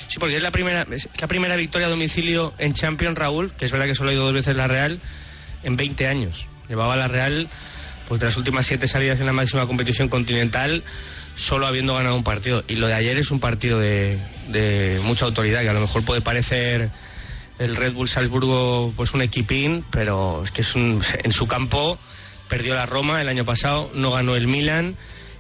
[0.08, 3.64] Sí, porque es la primera, es la primera victoria a domicilio en Champions, Raúl, que
[3.64, 4.98] es verdad que solo ha ido dos veces la Real
[5.62, 6.46] en 20 años.
[6.68, 7.48] Llevaba la Real,
[8.09, 10.84] pues de las últimas siete salidas en la máxima competición continental,
[11.36, 12.62] solo habiendo ganado un partido.
[12.68, 16.04] Y lo de ayer es un partido de, de mucha autoridad, que a lo mejor
[16.04, 16.90] puede parecer
[17.59, 21.98] el Red Bull Salzburgo pues un equipín, pero es que es un, en su campo
[22.48, 24.96] perdió la Roma el año pasado, no ganó el Milan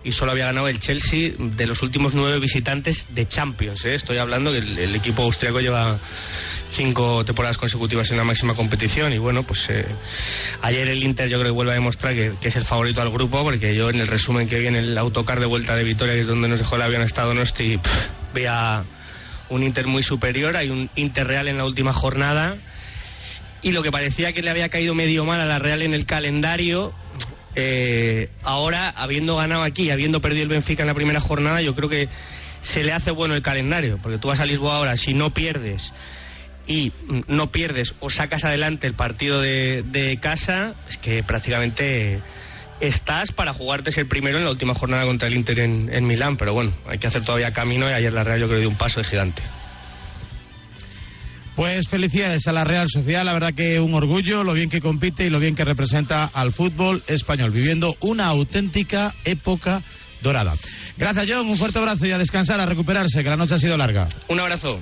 [0.06, 3.84] y solo había ganado el Chelsea de los últimos nueve visitantes de Champions.
[3.86, 3.96] ¿eh?
[3.96, 5.98] Estoy hablando que el, equipo austriaco lleva
[6.70, 9.84] cinco temporadas consecutivas en la máxima competición y bueno, pues eh,
[10.62, 13.42] ayer el Inter yo creo que vuelve a demostrar que, es el favorito al grupo
[13.42, 16.20] porque yo en el resumen que vi en el autocar de vuelta de Vitoria, que
[16.20, 17.80] es donde nos dejó el avión Estado Nosti,
[18.32, 18.84] veía
[19.48, 22.56] un Inter muy superior, hay un Inter Real en la última jornada
[23.60, 26.06] y lo que parecía que le había caído medio mal a la Real en el
[26.06, 26.94] calendario,
[27.56, 31.88] eh, ahora habiendo ganado aquí, habiendo perdido el Benfica en la primera jornada, yo creo
[31.88, 32.08] que
[32.60, 35.92] se le hace bueno el calendario, porque tú vas a Lisboa ahora, si no pierdes
[36.66, 36.92] y
[37.28, 42.20] no pierdes o sacas adelante el partido de, de casa, es que prácticamente
[42.80, 46.36] estás para jugarte ser primero en la última jornada contra el Inter en, en Milán,
[46.36, 48.68] pero bueno, hay que hacer todavía camino y ayer la Real yo creo que dio
[48.68, 49.42] un paso de gigante.
[51.56, 55.24] Pues felicidades a la Real Sociedad, la verdad que un orgullo, lo bien que compite
[55.24, 59.82] y lo bien que representa al fútbol español, viviendo una auténtica época
[60.20, 60.54] dorada.
[60.98, 63.78] Gracias John, un fuerte abrazo y a descansar, a recuperarse, que la noche ha sido
[63.78, 64.06] larga.
[64.28, 64.78] Un abrazo.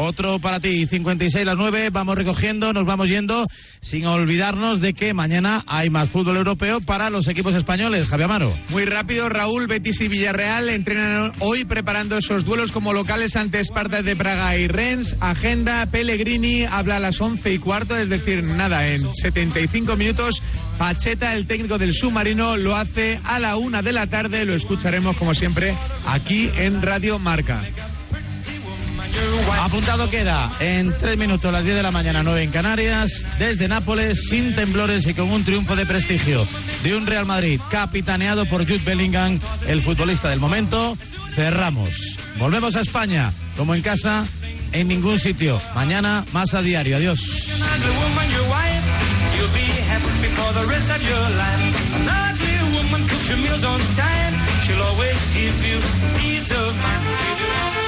[0.00, 3.48] Otro para ti, 56 las 9, vamos recogiendo, nos vamos yendo,
[3.80, 8.06] sin olvidarnos de que mañana hay más fútbol europeo para los equipos españoles.
[8.06, 8.56] Javier Amaro.
[8.68, 14.02] Muy rápido, Raúl, Betis y Villarreal entrenan hoy preparando esos duelos como locales ante Esparta
[14.02, 15.16] de Praga y Rennes.
[15.18, 20.42] Agenda, Pellegrini habla a las 11 y cuarto, es decir, nada, en 75 minutos.
[20.78, 24.44] Pacheta, el técnico del submarino, lo hace a la una de la tarde.
[24.44, 25.74] Lo escucharemos, como siempre,
[26.06, 27.64] aquí en Radio Marca.
[29.60, 34.28] Apuntado queda en tres minutos, las 10 de la mañana, 9 en Canarias, desde Nápoles,
[34.28, 36.46] sin temblores y con un triunfo de prestigio
[36.82, 40.96] de un Real Madrid capitaneado por Jude Bellingham, el futbolista del momento.
[41.34, 42.16] Cerramos.
[42.38, 44.24] Volvemos a España, como en casa,
[44.72, 45.60] en ningún sitio.
[45.74, 46.96] Mañana más a diario.
[46.96, 47.20] Adiós.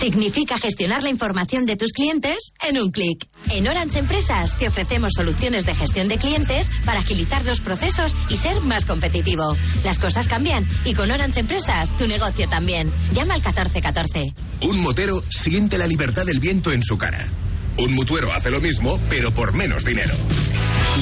[0.00, 3.28] Significa gestionar la información de tus clientes en un clic.
[3.50, 8.36] En Orange Empresas te ofrecemos soluciones de gestión de clientes para agilizar los procesos y
[8.36, 9.54] ser más competitivo.
[9.84, 12.90] Las cosas cambian y con Orange Empresas tu negocio también.
[13.12, 14.32] Llama al 1414.
[14.62, 17.30] Un motero siente la libertad del viento en su cara.
[17.76, 20.14] Un mutuero hace lo mismo, pero por menos dinero.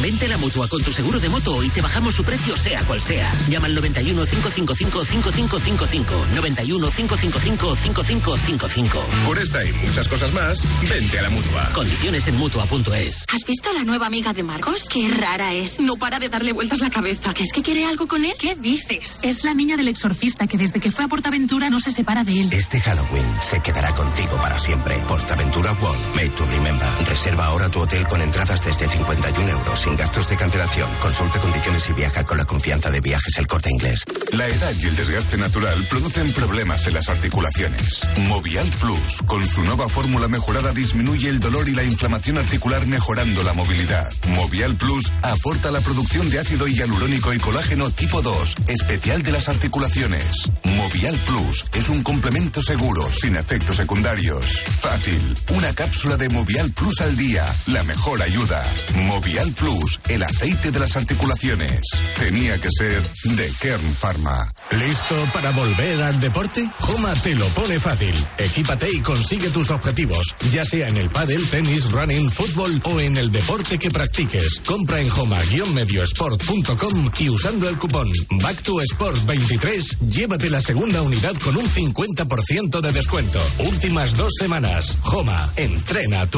[0.03, 2.83] Vente a la mutua con tu seguro de moto y te bajamos su precio sea
[2.85, 3.33] cual sea.
[3.49, 6.27] Llama al 91 555 5555.
[6.37, 9.07] 91 555 5555.
[9.27, 11.71] Por esta y muchas cosas más, vente a la mutua.
[11.73, 13.25] Condiciones en mutua.es.
[13.33, 14.85] ¿Has visto a la nueva amiga de Marcos?
[14.89, 15.81] Qué rara es.
[15.81, 17.35] No para de darle vueltas la cabeza.
[17.37, 18.35] ¿Es que quiere algo con él?
[18.39, 19.19] ¿Qué dices?
[19.23, 22.33] Es la niña del exorcista que desde que fue a Portaventura no se separa de
[22.33, 22.53] él.
[22.53, 24.97] Este Halloween se quedará contigo para siempre.
[25.09, 26.89] Portaventura World, made to remember.
[27.07, 30.91] Reserva ahora tu hotel con entradas desde 51 euros sin gastos de cancelación.
[31.01, 34.05] Consulta condiciones y viaja con la confianza de viajes el corte inglés.
[34.33, 38.07] La edad y el desgaste natural producen problemas en las articulaciones.
[38.29, 43.43] Movial Plus, con su nueva fórmula mejorada, disminuye el dolor y la inflamación articular mejorando
[43.43, 44.11] la movilidad.
[44.29, 49.49] Movial Plus aporta la producción de ácido hialurónico y colágeno tipo 2, especial de las
[49.49, 50.51] articulaciones.
[50.65, 54.65] Movial Plus es un complemento seguro, sin efectos secundarios.
[54.81, 58.65] Fácil, una cápsula de Movial Plus al día, la mejor ayuda.
[58.95, 61.83] Movial Plus, el aceite de las articulaciones.
[62.19, 63.03] Tenía que ser
[63.37, 64.51] de Kern Pharma.
[64.71, 66.67] ¿Listo para volver al deporte?
[66.79, 68.15] Joma te lo pone fácil.
[68.39, 73.19] Equípate y consigue tus objetivos, ya sea en el pádel, tenis, running, fútbol o en
[73.19, 74.63] el deporte que practiques.
[74.65, 78.09] Compra en joma-mediosport.com y usando el cupón
[78.41, 83.41] Back to Sport 23, llévate la segunda unidad con un 50% de descuento.
[83.59, 84.97] Últimas dos semanas.
[85.03, 86.38] Joma, entrena tu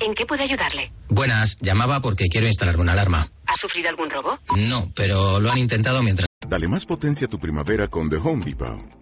[0.00, 0.92] ¿En qué puedo ayudarle?
[1.08, 3.28] Buenas, llamaba porque quiero instalarme una alarma.
[3.46, 4.38] ¿Ha sufrido algún robo?
[4.68, 6.26] No, pero lo han intentado mientras...
[6.46, 8.99] Dale más potencia a tu primavera con The Home Depot.